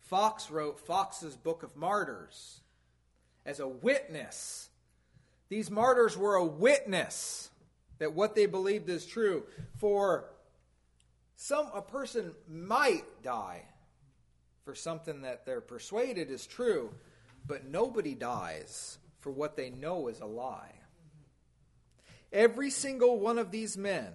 [0.00, 2.60] Foxe wrote Foxe's Book of Martyrs
[3.46, 4.68] as a witness.
[5.48, 7.50] These martyrs were a witness
[7.98, 9.44] that what they believed is true.
[9.78, 10.26] For
[11.36, 13.62] some a person might die
[14.64, 16.90] for something that they're persuaded is true,
[17.46, 20.72] but nobody dies for what they know is a lie.
[22.34, 24.12] Every single one of these men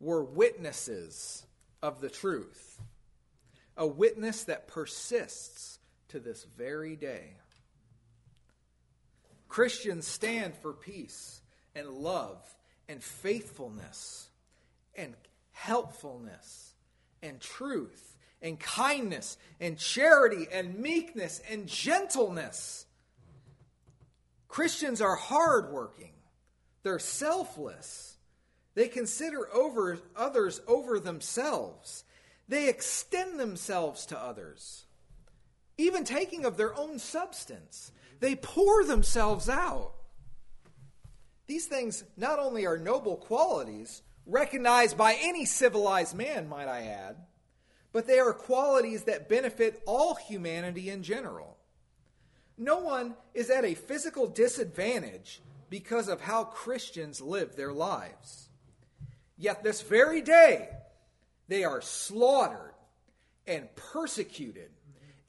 [0.00, 1.46] were witnesses
[1.82, 2.80] of the truth
[3.76, 5.78] a witness that persists
[6.08, 7.36] to this very day.
[9.48, 11.40] Christians stand for peace
[11.74, 12.38] and love
[12.88, 14.28] and faithfulness
[14.94, 15.14] and
[15.52, 16.74] helpfulness
[17.22, 22.86] and truth and kindness and charity and meekness and gentleness.
[24.48, 26.12] Christians are hardworking.
[26.82, 28.16] They're selfless.
[28.74, 32.04] They consider over others over themselves.
[32.48, 34.84] They extend themselves to others,
[35.78, 37.92] even taking of their own substance.
[38.20, 39.92] They pour themselves out.
[41.46, 47.16] These things not only are noble qualities, recognized by any civilized man, might I add,
[47.92, 51.58] but they are qualities that benefit all humanity in general.
[52.56, 55.40] No one is at a physical disadvantage
[55.72, 58.50] because of how Christians live their lives.
[59.38, 60.68] Yet, this very day,
[61.48, 62.74] they are slaughtered
[63.46, 64.68] and persecuted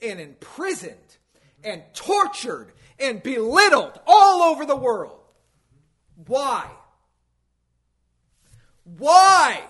[0.02, 1.16] and imprisoned
[1.64, 5.18] and tortured and belittled all over the world.
[6.26, 6.70] Why?
[8.98, 9.62] Why?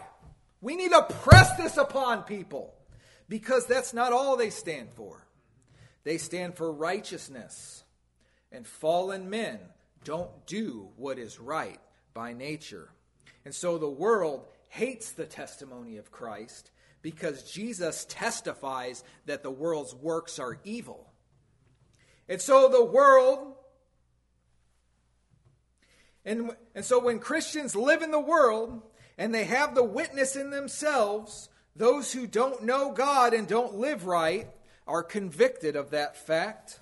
[0.60, 2.74] We need to press this upon people
[3.28, 5.24] because that's not all they stand for.
[6.02, 7.84] They stand for righteousness,
[8.50, 9.60] and fallen men
[10.04, 11.80] don't do what is right
[12.12, 12.90] by nature.
[13.44, 16.70] And so the world hates the testimony of Christ
[17.02, 21.10] because Jesus testifies that the world's works are evil.
[22.28, 23.54] And so the world,
[26.24, 28.80] and, and so when Christians live in the world
[29.18, 34.06] and they have the witness in themselves, those who don't know God and don't live
[34.06, 34.48] right
[34.86, 36.80] are convicted of that fact.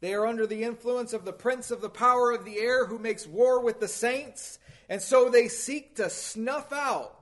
[0.00, 2.98] They are under the influence of the prince of the power of the air who
[2.98, 7.16] makes war with the saints, and so they seek to snuff out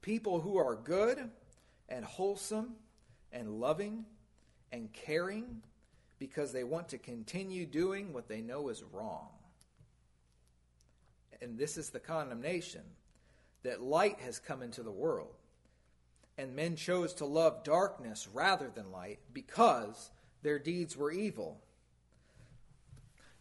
[0.00, 1.30] people who are good
[1.88, 2.76] and wholesome
[3.32, 4.04] and loving
[4.72, 5.62] and caring
[6.18, 9.28] because they want to continue doing what they know is wrong.
[11.42, 12.82] And this is the condemnation
[13.62, 15.34] that light has come into the world.
[16.38, 20.10] And men chose to love darkness rather than light because
[20.42, 21.60] their deeds were evil.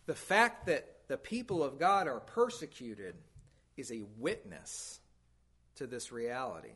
[0.09, 3.13] The fact that the people of God are persecuted
[3.77, 4.99] is a witness
[5.75, 6.73] to this reality.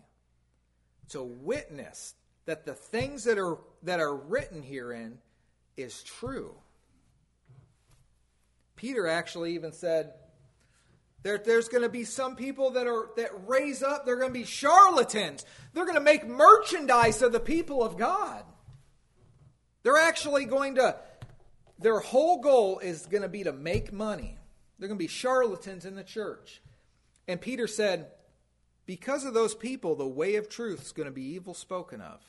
[1.09, 2.13] To witness
[2.45, 5.17] that the things that are that are written herein
[5.75, 6.53] is true.
[8.75, 10.13] Peter actually even said
[11.23, 14.05] there, there's going to be some people that are that raise up.
[14.05, 15.43] They're going to be charlatans.
[15.73, 18.43] They're going to make merchandise of the people of God.
[19.81, 20.97] They're actually going to.
[21.79, 24.37] Their whole goal is going to be to make money.
[24.79, 26.61] They're going to be charlatans in the church.
[27.27, 28.07] And Peter said,
[28.85, 32.19] because of those people, the way of truth is going to be evil spoken of.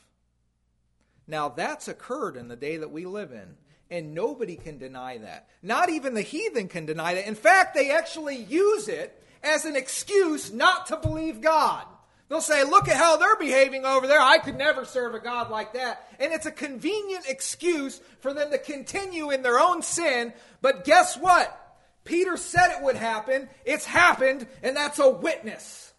[1.27, 3.57] Now, that's occurred in the day that we live in,
[3.89, 5.47] And nobody can deny that.
[5.61, 7.27] Not even the heathen can deny that.
[7.27, 11.85] In fact, they actually use it as an excuse not to believe God.
[12.27, 14.19] They'll say, look at how they're behaving over there.
[14.19, 16.09] I could never serve a God like that.
[16.19, 20.33] And it's a convenient excuse for them to continue in their own sin.
[20.61, 21.61] But guess what?
[22.03, 23.47] Peter said it would happen.
[23.63, 25.93] It's happened, and that's a witness.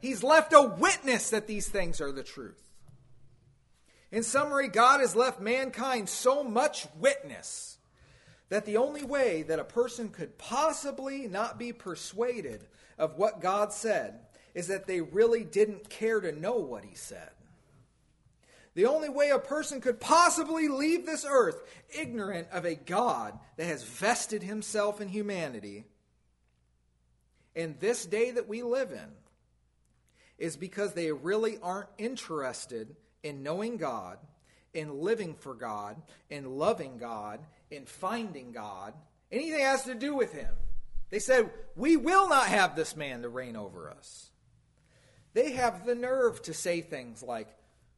[0.00, 2.62] He's left a witness that these things are the truth.
[4.12, 7.78] In summary, God has left mankind so much witness
[8.50, 12.66] that the only way that a person could possibly not be persuaded
[12.98, 14.20] of what God said
[14.56, 17.30] is that they really didn't care to know what He said.
[18.74, 21.62] The only way a person could possibly leave this earth
[21.96, 25.84] ignorant of a God that has vested himself in humanity
[27.54, 29.08] in this day that we live in
[30.38, 34.18] is because they really aren't interested in knowing God,
[34.74, 35.96] in living for God,
[36.28, 37.40] in loving God,
[37.70, 38.92] in finding God,
[39.32, 40.54] anything has to do with Him.
[41.08, 44.30] They said, We will not have this man to reign over us.
[45.36, 47.48] They have the nerve to say things like,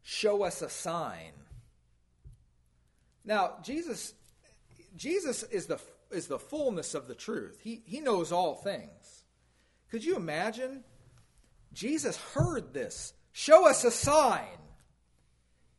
[0.03, 1.31] Show us a sign.
[3.25, 4.13] Now, Jesus,
[4.97, 5.79] Jesus is the,
[6.11, 7.61] is the fullness of the truth.
[7.63, 9.23] He, he knows all things.
[9.89, 10.83] Could you imagine?
[11.73, 13.13] Jesus heard this.
[13.31, 14.59] Show us a sign.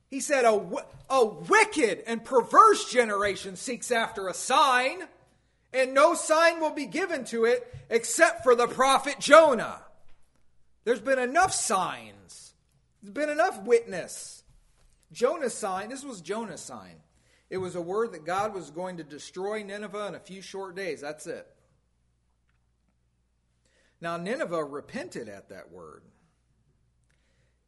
[0.07, 0.65] He said, a,
[1.09, 5.01] a wicked and perverse generation seeks after a sign,
[5.73, 9.81] and no sign will be given to it except for the prophet Jonah.
[10.89, 12.55] There's been enough signs,
[13.03, 14.41] there's been enough witness.
[15.11, 16.95] Jonah's sign, this was Jonah's sign.
[17.51, 20.75] It was a word that God was going to destroy Nineveh in a few short
[20.75, 21.01] days.
[21.01, 21.45] That's it.
[24.01, 26.01] Now, Nineveh repented at that word.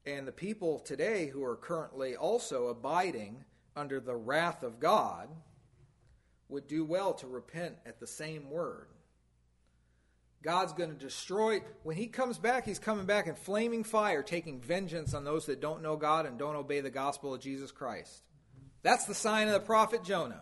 [0.03, 3.45] And the people today who are currently also abiding
[3.75, 5.29] under the wrath of God
[6.49, 8.87] would do well to repent at the same word.
[10.43, 11.61] God's going to destroy.
[11.83, 15.61] When he comes back, he's coming back in flaming fire, taking vengeance on those that
[15.61, 18.23] don't know God and don't obey the gospel of Jesus Christ.
[18.81, 20.41] That's the sign of the prophet Jonah.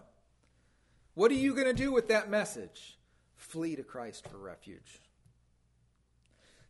[1.16, 2.97] What are you going to do with that message?
[3.36, 5.02] Flee to Christ for refuge.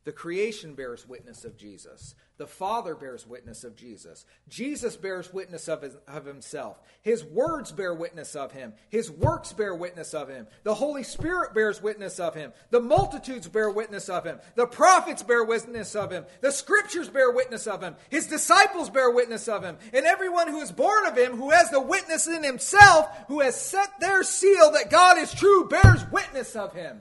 [0.09, 2.15] The creation bears witness of Jesus.
[2.39, 4.25] The Father bears witness of Jesus.
[4.47, 6.81] Jesus bears witness of, his, of himself.
[7.03, 8.73] His words bear witness of him.
[8.89, 10.47] His works bear witness of him.
[10.63, 12.53] The Holy Spirit bears witness of him.
[12.71, 14.39] The multitudes bear witness of him.
[14.55, 16.25] The prophets bear witness of him.
[16.41, 17.95] The scriptures bear witness of him.
[18.09, 19.77] His disciples bear witness of him.
[19.93, 23.55] And everyone who is born of him, who has the witness in himself, who has
[23.55, 26.99] set their seal that God is true, bears witness of him.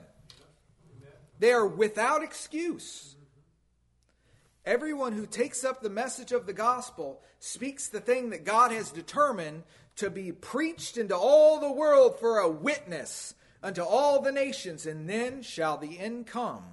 [1.39, 3.15] They are without excuse.
[4.65, 8.91] Everyone who takes up the message of the gospel speaks the thing that God has
[8.91, 9.63] determined
[9.95, 13.33] to be preached into all the world for a witness
[13.63, 16.63] unto all the nations, and then shall the end come.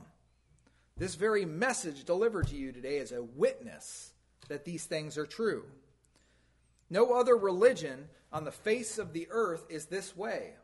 [0.96, 4.12] This very message delivered to you today is a witness
[4.48, 5.64] that these things are true.
[6.88, 10.54] No other religion on the face of the earth is this way.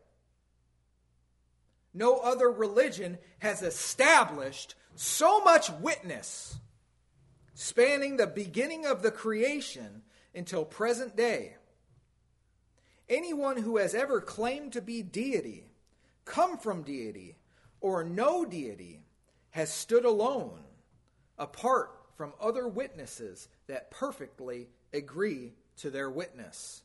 [1.95, 6.59] No other religion has established so much witness,
[7.55, 10.03] spanning the beginning of the creation
[10.34, 11.57] until present day.
[13.09, 15.70] Anyone who has ever claimed to be deity,
[16.24, 17.36] come from deity,
[17.80, 19.05] or no deity
[19.51, 20.61] has stood alone,
[21.38, 26.82] apart from other witnesses that perfectly agree to their witness.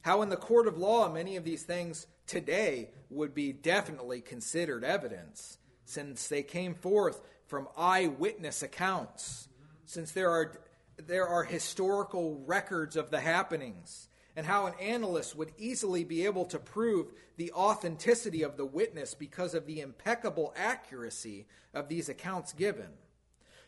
[0.04, 4.86] How in the court of law, many of these things today would be definitely considered
[4.86, 9.48] evidence, since they came forth from eyewitness accounts,
[9.86, 10.60] since there are,
[10.98, 16.46] there are historical records of the happenings, and how an analyst would easily be able
[16.46, 22.52] to prove the authenticity of the witness because of the impeccable accuracy of these accounts
[22.54, 22.90] given.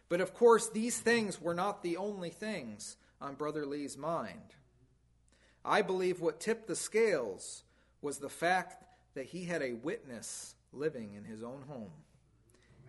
[0.10, 4.56] But of course, these things were not the only things on Brother Lee's mind.
[5.64, 7.64] I believe what tipped the scales
[8.02, 8.84] was the fact
[9.16, 11.92] that he had a witness living in his own home.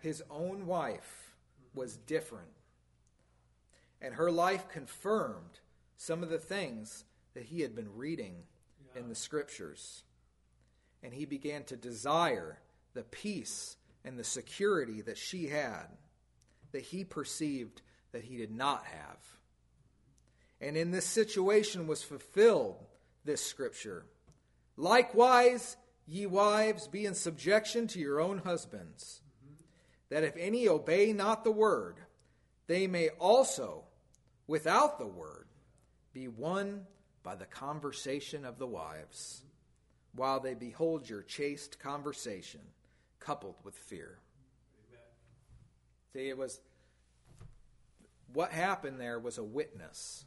[0.01, 1.35] His own wife
[1.73, 2.49] was different.
[4.01, 5.59] And her life confirmed
[5.97, 8.43] some of the things that he had been reading
[8.95, 9.01] yeah.
[9.01, 10.03] in the scriptures.
[11.03, 12.59] And he began to desire
[12.93, 15.87] the peace and the security that she had,
[16.71, 17.81] that he perceived
[18.11, 19.17] that he did not have.
[20.61, 22.85] And in this situation was fulfilled
[23.25, 24.05] this scripture.
[24.75, 25.77] Likewise,
[26.07, 29.21] ye wives, be in subjection to your own husbands,
[30.09, 31.97] that if any obey not the word,
[32.67, 33.83] they may also,
[34.47, 35.47] without the word,
[36.13, 36.85] be won
[37.23, 39.43] by the conversation of the wives,
[40.15, 42.61] while they behold your chaste conversation
[43.19, 44.17] coupled with fear.
[44.89, 45.03] Amen.
[46.13, 46.59] See, it was
[48.33, 50.25] what happened there was a witness.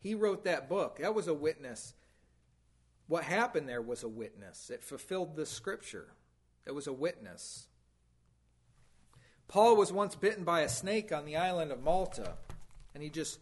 [0.00, 0.98] He wrote that book.
[0.98, 1.94] That was a witness.
[3.06, 4.70] What happened there was a witness.
[4.70, 6.08] It fulfilled the scripture.
[6.66, 7.68] It was a witness.
[9.52, 12.32] Paul was once bitten by a snake on the island of Malta,
[12.94, 13.38] and he just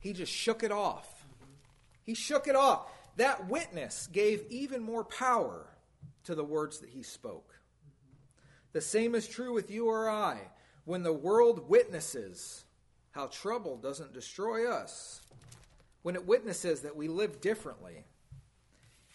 [0.00, 1.26] he just shook it off.
[2.06, 2.90] He shook it off.
[3.16, 5.66] That witness gave even more power
[6.24, 7.60] to the words that he spoke.
[8.72, 10.38] The same is true with you or I.
[10.86, 12.64] When the world witnesses
[13.10, 15.20] how trouble doesn't destroy us,
[16.00, 18.04] when it witnesses that we live differently,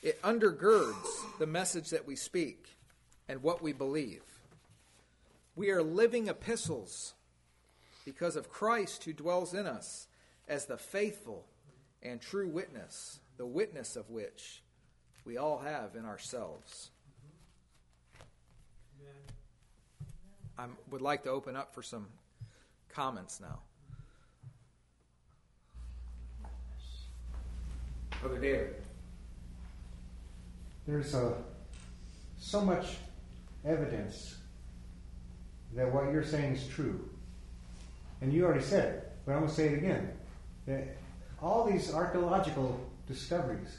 [0.04, 2.78] it undergirds the message that we speak
[3.28, 4.22] and what we believe.
[5.56, 7.14] We are living epistles
[8.04, 10.08] because of Christ who dwells in us
[10.48, 11.46] as the faithful
[12.04, 14.62] and true witness, the witness of which
[15.24, 16.92] we all have in ourselves.
[20.58, 22.08] I would like to open up for some
[22.90, 23.60] comments now.
[28.22, 28.76] Brother David.
[30.88, 31.34] There's a,
[32.40, 32.98] so much
[33.66, 34.36] evidence
[35.76, 37.00] that what you're saying is true.
[38.22, 40.10] And you already said it, but I'm going to say it again.
[40.68, 40.98] That
[41.42, 43.78] all these archaeological discoveries,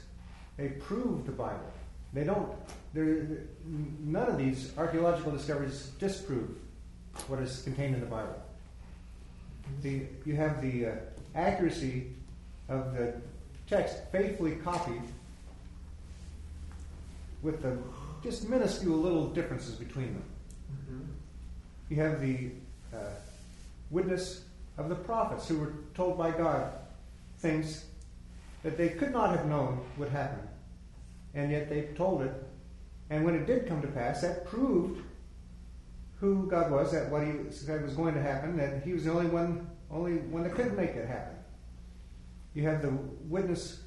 [0.57, 1.71] they prove the Bible.
[2.13, 2.49] They don't,
[2.93, 6.57] none of these archaeological discoveries disprove
[7.27, 8.41] what is contained in the Bible.
[9.81, 10.91] The, you have the uh,
[11.35, 12.13] accuracy
[12.69, 13.13] of the
[13.67, 15.01] text faithfully copied
[17.41, 17.77] with the
[18.23, 20.23] just minuscule little differences between them.
[20.71, 21.01] Mm-hmm.
[21.89, 22.51] You have the
[22.93, 22.97] uh,
[23.89, 24.43] witness
[24.77, 26.71] of the prophets who were told by God
[27.39, 27.85] things
[28.63, 30.47] that they could not have known would happen,
[31.33, 32.33] and yet they told it.
[33.09, 35.01] And when it did come to pass, that proved
[36.19, 39.11] who God was, that what He said was going to happen, that He was the
[39.11, 41.35] only one, only one that could make it happen.
[42.53, 42.91] You have the
[43.29, 43.81] witness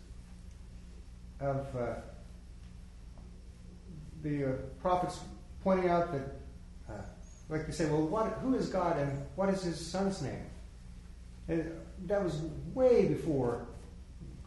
[1.40, 1.94] of uh,
[4.22, 5.20] the uh, prophets
[5.62, 6.39] pointing out that,
[7.50, 10.46] like they say, well, what, who is God and what is His Son's name?
[11.48, 11.70] And
[12.06, 12.42] that was
[12.74, 13.66] way before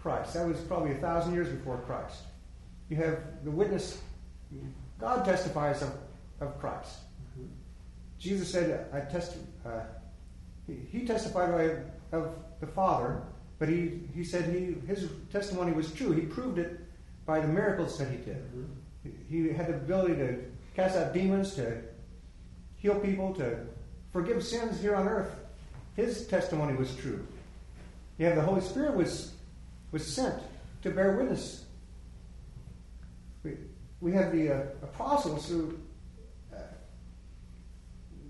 [0.02, 0.34] Christ.
[0.34, 2.24] That was probably a thousand years before Christ.
[2.90, 4.02] You have the witness.
[5.00, 5.92] God testifies of,
[6.40, 7.00] of Christ.
[7.38, 7.48] Mm-hmm.
[8.20, 9.82] Jesus said, "I test." Uh,
[10.68, 11.84] he, he, testified
[12.14, 13.22] of the Father,
[13.60, 16.12] but he, he said he, his testimony was true.
[16.12, 16.80] He proved it
[17.26, 18.38] by the miracles that he did.
[18.38, 19.10] Mm-hmm.
[19.30, 20.40] He had the ability to
[20.76, 21.82] cast out demons, to
[22.84, 23.58] heal people, to
[24.12, 25.34] forgive sins here on earth.
[25.96, 27.26] His testimony was true.
[28.20, 29.34] You have the Holy Spirit was
[29.92, 30.36] was sent
[30.82, 31.66] to bear witness.
[33.44, 33.54] We,
[34.02, 35.78] we have the uh, apostles who
[36.54, 36.58] uh,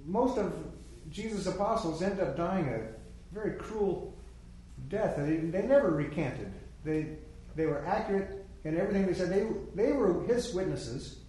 [0.05, 0.53] most of
[1.09, 2.81] Jesus' apostles end up dying a
[3.33, 4.13] very cruel
[4.89, 5.15] death.
[5.17, 6.51] They, they never recanted.
[6.83, 7.15] They,
[7.55, 9.29] they were accurate in everything they said.
[9.29, 11.19] They, they were his witnesses.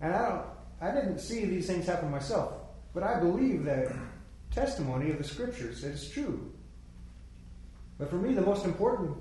[0.00, 0.44] And I, don't,
[0.80, 2.54] I didn't see these things happen myself.
[2.94, 3.92] But I believe that
[4.50, 6.52] testimony of the scriptures that is true.
[7.98, 9.16] But for me, the most important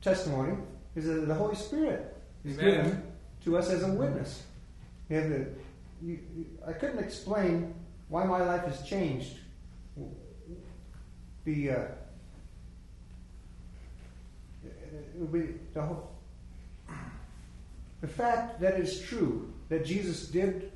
[0.00, 0.56] testimony
[0.94, 2.84] is that the Holy Spirit is Amen.
[2.84, 3.02] given
[3.44, 4.42] to us as a witness.
[5.10, 5.46] And the,
[6.02, 6.18] you,
[6.66, 7.74] I couldn't explain
[8.08, 9.38] why my life has changed
[11.44, 11.84] the uh,
[14.64, 16.10] it would be the whole,
[18.00, 20.72] the fact that it's true that Jesus did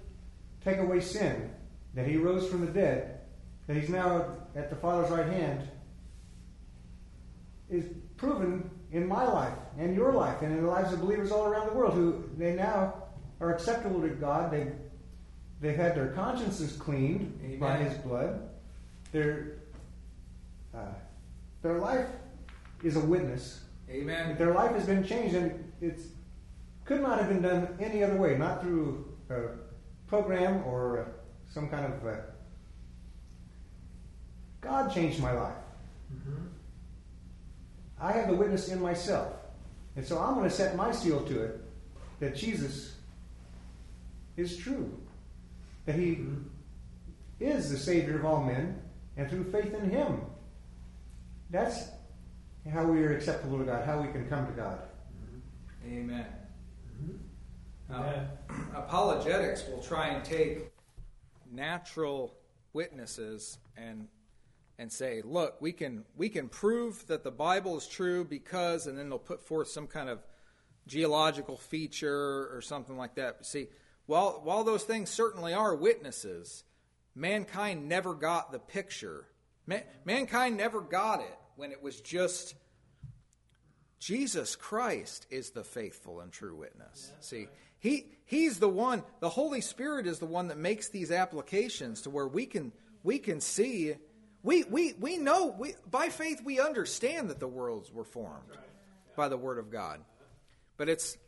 [0.65, 1.51] take away sin,
[1.95, 3.21] that he rose from the dead,
[3.67, 5.69] that he's now at the Father's right hand,
[7.71, 7.87] is
[8.17, 11.67] proven in my life and your life and in the lives of believers all around
[11.67, 12.95] the world who they now
[13.41, 14.53] are acceptable to God.
[14.53, 14.73] They've,
[15.61, 17.59] they've had their consciences cleaned Amen.
[17.59, 18.49] by his blood.
[19.11, 19.59] Their,
[20.75, 20.95] uh,
[21.63, 22.07] their life
[22.83, 23.61] is a witness.
[23.91, 24.37] Amen.
[24.39, 26.01] Their life has been changed, and it
[26.85, 29.49] could not have been done any other way, not through a
[30.13, 31.05] program or uh,
[31.51, 32.07] some kind of.
[32.07, 32.17] Uh,
[34.61, 35.57] God changed my life.
[37.99, 39.33] I have the witness in myself.
[39.97, 41.61] And so I'm going to set my seal to it
[42.21, 42.97] that Jesus
[44.37, 45.01] is true.
[45.87, 46.27] That he
[47.41, 48.83] is the Savior of all men,
[49.17, 50.21] and through faith in him.
[51.49, 51.89] That's
[52.71, 54.79] how we are acceptable to God, how we can come to God.
[55.87, 56.27] Amen.
[57.91, 58.27] Uh, now,
[58.77, 60.71] apologetics will try and take
[61.51, 62.35] natural
[62.73, 64.09] witnesses and
[64.79, 68.99] and say, look, we can we can prove that the Bible is true because, and
[68.99, 70.19] then they'll put forth some kind of
[70.87, 73.37] geological feature or something like that.
[73.39, 73.69] But see,
[74.07, 76.65] while while those things certainly are witnesses,
[77.15, 79.27] mankind never got the picture.
[79.67, 82.55] Man, mankind never got it when it was just
[84.01, 87.13] Jesus Christ is the faithful and true witness.
[87.21, 87.47] See,
[87.83, 92.11] he he's the one, the Holy Spirit is the one that makes these applications to
[92.11, 92.71] where we can
[93.03, 93.97] we can see
[94.45, 98.57] we we we know we by faith we understand that the worlds were formed
[99.17, 100.01] by the word of God.
[100.77, 101.19] But it's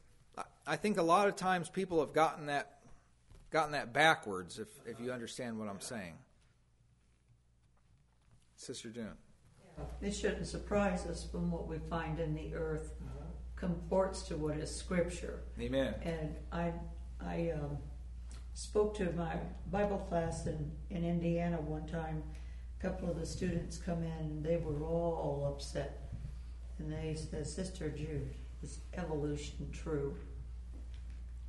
[0.64, 2.78] I think a lot of times people have gotten that
[3.50, 6.14] gotten that backwards if if you understand what I'm saying.
[8.54, 9.16] Sister June.
[10.00, 12.92] It shouldn't surprise us from what we find in the earth
[13.56, 15.40] comports to what is Scripture.
[15.60, 15.94] Amen.
[16.02, 16.72] And I,
[17.24, 17.78] I um,
[18.54, 19.36] spoke to my
[19.70, 22.22] Bible class in, in Indiana one time.
[22.78, 26.10] A couple of the students come in and they were all upset.
[26.78, 30.16] And they said, Sister Jude, is evolution true?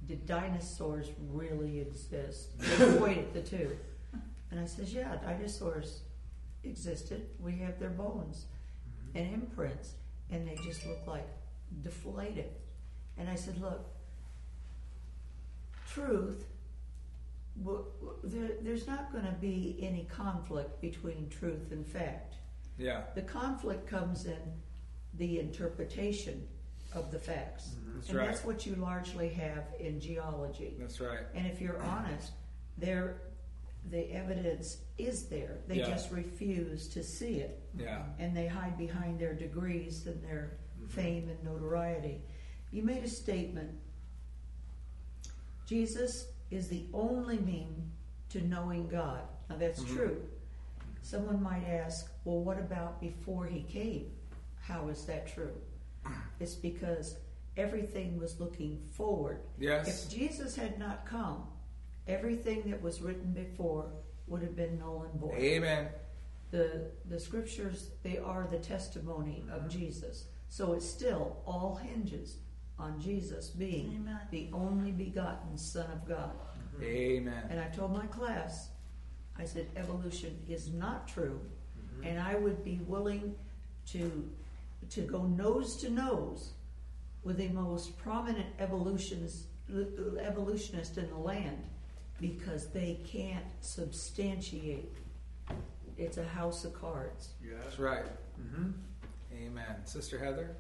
[0.05, 2.57] Did dinosaurs really exist?
[2.59, 3.77] They equated the two.
[4.51, 6.01] And I says, Yeah, dinosaurs
[6.63, 7.27] existed.
[7.39, 8.45] We have their bones
[9.15, 9.93] and imprints,
[10.29, 11.27] and they just look like
[11.81, 12.49] deflated.
[13.17, 13.87] And I said, Look,
[15.91, 16.45] truth,
[17.63, 22.35] w- w- there, there's not going to be any conflict between truth and fact.
[22.77, 23.01] Yeah.
[23.15, 24.39] The conflict comes in
[25.13, 26.45] the interpretation
[26.93, 27.69] of the facts.
[27.69, 27.95] Mm-hmm.
[27.95, 28.27] That's and right.
[28.27, 30.75] that's what you largely have in geology.
[30.79, 31.19] That's right.
[31.33, 32.31] And if you're honest,
[32.77, 33.21] there,
[33.89, 35.59] the evidence is there.
[35.67, 35.87] They Yeah.
[35.89, 38.03] just refuse to see it, Yeah.
[38.19, 40.57] and they hide behind their degrees and their
[40.89, 42.21] fame and notoriety.
[42.71, 43.71] You made a statement.
[45.65, 47.91] Jesus is the only mean
[48.29, 49.21] to knowing God.
[49.49, 49.95] Now that's Mhm.
[49.95, 50.29] true.
[51.01, 54.11] Someone might ask, well, what about before he came?
[54.61, 55.55] How is that true?
[56.39, 57.17] It's because
[57.57, 59.41] everything was looking forward.
[59.57, 60.05] Yes.
[60.05, 61.47] If Jesus had not come,
[62.07, 63.91] everything that was written before
[64.27, 65.35] would have been null and void.
[65.35, 65.89] Amen.
[66.51, 70.27] The the scriptures they are the testimony of Jesus.
[70.55, 72.37] So it still all hinges
[72.79, 74.21] on Jesus being Amen.
[74.31, 76.31] the only begotten Son of God.
[76.81, 77.43] Amen.
[77.49, 78.69] And I told my class,
[79.37, 81.41] I said evolution is not true,
[82.03, 83.35] and I would be willing
[83.87, 84.29] to
[84.91, 86.53] to go nose to nose
[87.25, 89.47] with the most prominent evolutionist
[90.21, 91.65] evolutionist in the land
[92.21, 94.93] because they can't substantiate.
[95.97, 97.31] It's a house of cards.
[97.61, 98.05] That's right.
[98.39, 98.71] Mm-hmm.
[99.35, 99.85] Amen.
[99.85, 100.55] Sister Heather?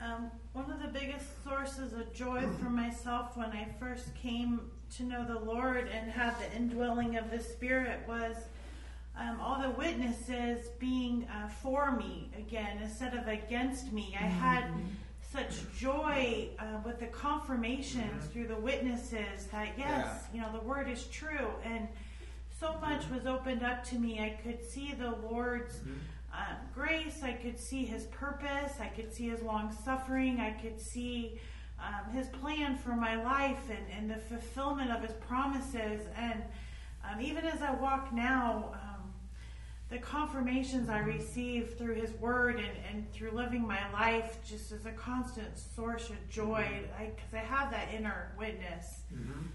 [0.00, 4.60] Um, one of the biggest sources of joy for myself when I first came
[4.96, 8.36] to know the Lord and had the indwelling of the Spirit was
[9.18, 14.14] um, all the witnesses being uh, for me again instead of against me.
[14.20, 14.64] I had
[15.32, 20.90] such joy uh, with the confirmations through the witnesses that yes, you know, the word
[20.90, 21.88] is true and
[22.60, 24.20] so much was opened up to me.
[24.20, 25.80] I could see the Lord's
[26.36, 27.22] um, grace.
[27.22, 28.74] I could see His purpose.
[28.80, 30.40] I could see His long suffering.
[30.40, 31.40] I could see
[31.80, 36.02] um, His plan for my life and, and the fulfillment of His promises.
[36.16, 36.42] And
[37.04, 39.12] um, even as I walk now, um,
[39.88, 44.84] the confirmations I receive through His Word and, and through living my life just is
[44.84, 46.66] a constant source of joy
[46.98, 49.02] because I, have that inner witness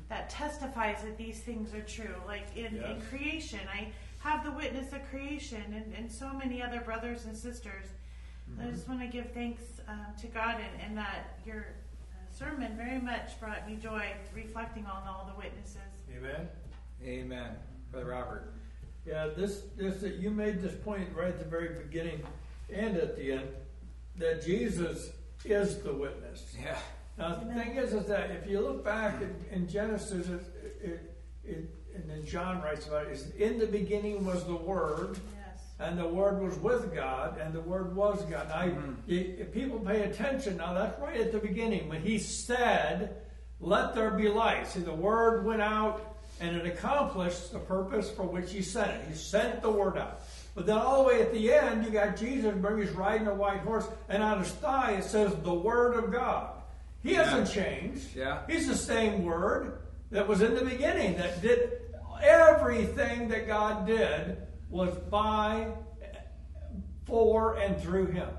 [0.07, 2.15] that testifies that these things are true.
[2.25, 3.89] Like in, in creation, I
[4.24, 7.86] have the witness of creation and, and so many other brothers and sisters.
[8.59, 11.67] I just want to give thanks um, to God and, and that your
[12.11, 14.05] uh, sermon very much brought me joy,
[14.36, 15.78] reflecting on all the witnesses.
[16.15, 16.47] Amen.
[17.03, 17.55] Amen.
[17.91, 18.53] Brother Robert.
[19.05, 22.22] Yeah, this this you made this point right at the very beginning
[22.72, 23.47] and at the end
[24.17, 25.11] that Jesus
[25.43, 26.55] is the witness.
[26.61, 26.78] Yeah.
[27.17, 30.43] Now the thing is, is that if you look back in, in Genesis, it,
[30.84, 35.18] it, it, and then John writes about it, is in the beginning was the Word,
[35.36, 35.62] Yes.
[35.80, 38.48] and the Word was with God, and the Word was God.
[38.50, 38.96] Now, Mhm.
[39.06, 43.16] you- if people pay attention, now that's right at the beginning when He said,
[43.60, 48.24] "Let there be light." See, the Word went out, and it accomplished the purpose for
[48.24, 49.08] which He sent it.
[49.08, 50.22] He sent the Word out.
[50.54, 53.34] But then all the way at the end, you got Jesus, where He's riding a
[53.34, 56.50] white horse, and on His thigh it says, "The Word of God."
[57.04, 58.16] He hasn't changed.
[58.16, 58.39] Yeah.
[58.48, 59.80] He's the same Word
[60.12, 61.72] that was in the beginning that did
[62.22, 64.38] everything that God did
[64.70, 65.68] was by,
[67.05, 68.30] for, and through Him.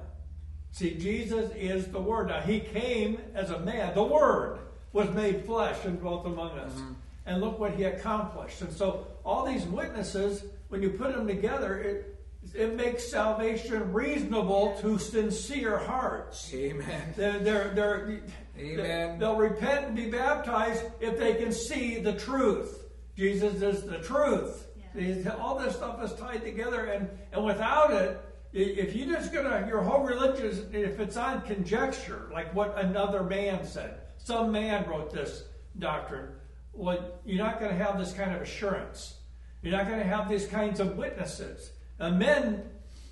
[0.71, 2.29] See, Jesus is the Word.
[2.29, 3.95] Now, He came as a man.
[3.95, 4.59] The Word
[4.93, 6.73] was made flesh and dwelt among us.
[6.73, 6.93] Mm-hmm.
[7.27, 8.63] And look what He accomplished.
[8.63, 12.13] And so, all these witnesses, when you put them together, it
[12.55, 16.53] it makes salvation reasonable to sincere hearts.
[16.53, 17.15] Amen.
[17.17, 18.21] They're, they're, they're,
[18.59, 19.19] Amen.
[19.19, 22.85] They'll repent and be baptized if they can see the truth.
[23.17, 24.67] Jesus is the truth.
[24.95, 25.35] Yeah.
[25.41, 28.21] All this stuff is tied together, and, and without it,
[28.53, 33.23] if you just gonna your whole religion, is- if it's on conjecture, like what another
[33.23, 35.45] man said, some man wrote this
[35.79, 36.29] doctrine,
[36.73, 39.19] well, you're not going to have this kind of assurance.
[39.63, 41.73] You're not going to have these kinds of witnesses.
[41.99, 42.63] And men,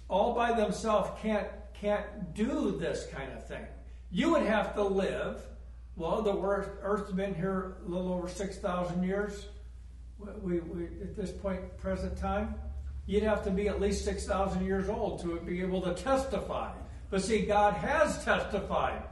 [0.08, 3.64] all by themselves, can't can't do this kind of thing.
[4.10, 5.40] You would have to live.
[5.96, 9.46] Well, the Earth, Earth's been here a little over six thousand years.
[10.18, 12.54] We, we at this point, present time,
[13.06, 16.72] you'd have to be at least six thousand years old to be able to testify.
[17.10, 19.02] But see, God has testified.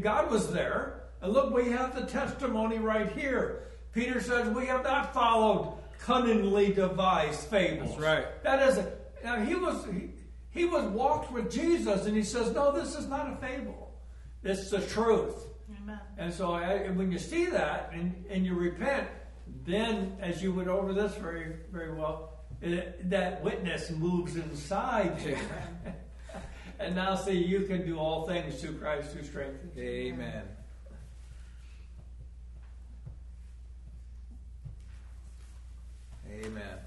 [0.00, 3.64] God was there, and look, we have the testimony right here.
[3.92, 7.90] Peter says we have not followed cunningly devised fables.
[7.90, 8.42] That's right.
[8.42, 8.88] That isn't.
[9.24, 10.10] Now he was he,
[10.50, 13.81] he was walked with Jesus, and he says, "No, this is not a fable.
[14.42, 15.48] It's the truth."
[15.82, 16.00] Amen.
[16.18, 19.08] And so, I, when you see that and, and you repent,
[19.64, 25.36] then, as you went over this very very well, it, that witness moves inside you.
[26.78, 29.82] and now, see, you can do all things through Christ who strengthens you.
[29.82, 30.44] Amen.
[36.44, 36.78] Amen.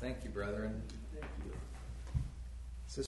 [0.00, 0.82] Thank you, brethren.
[0.82, 0.93] Thank you.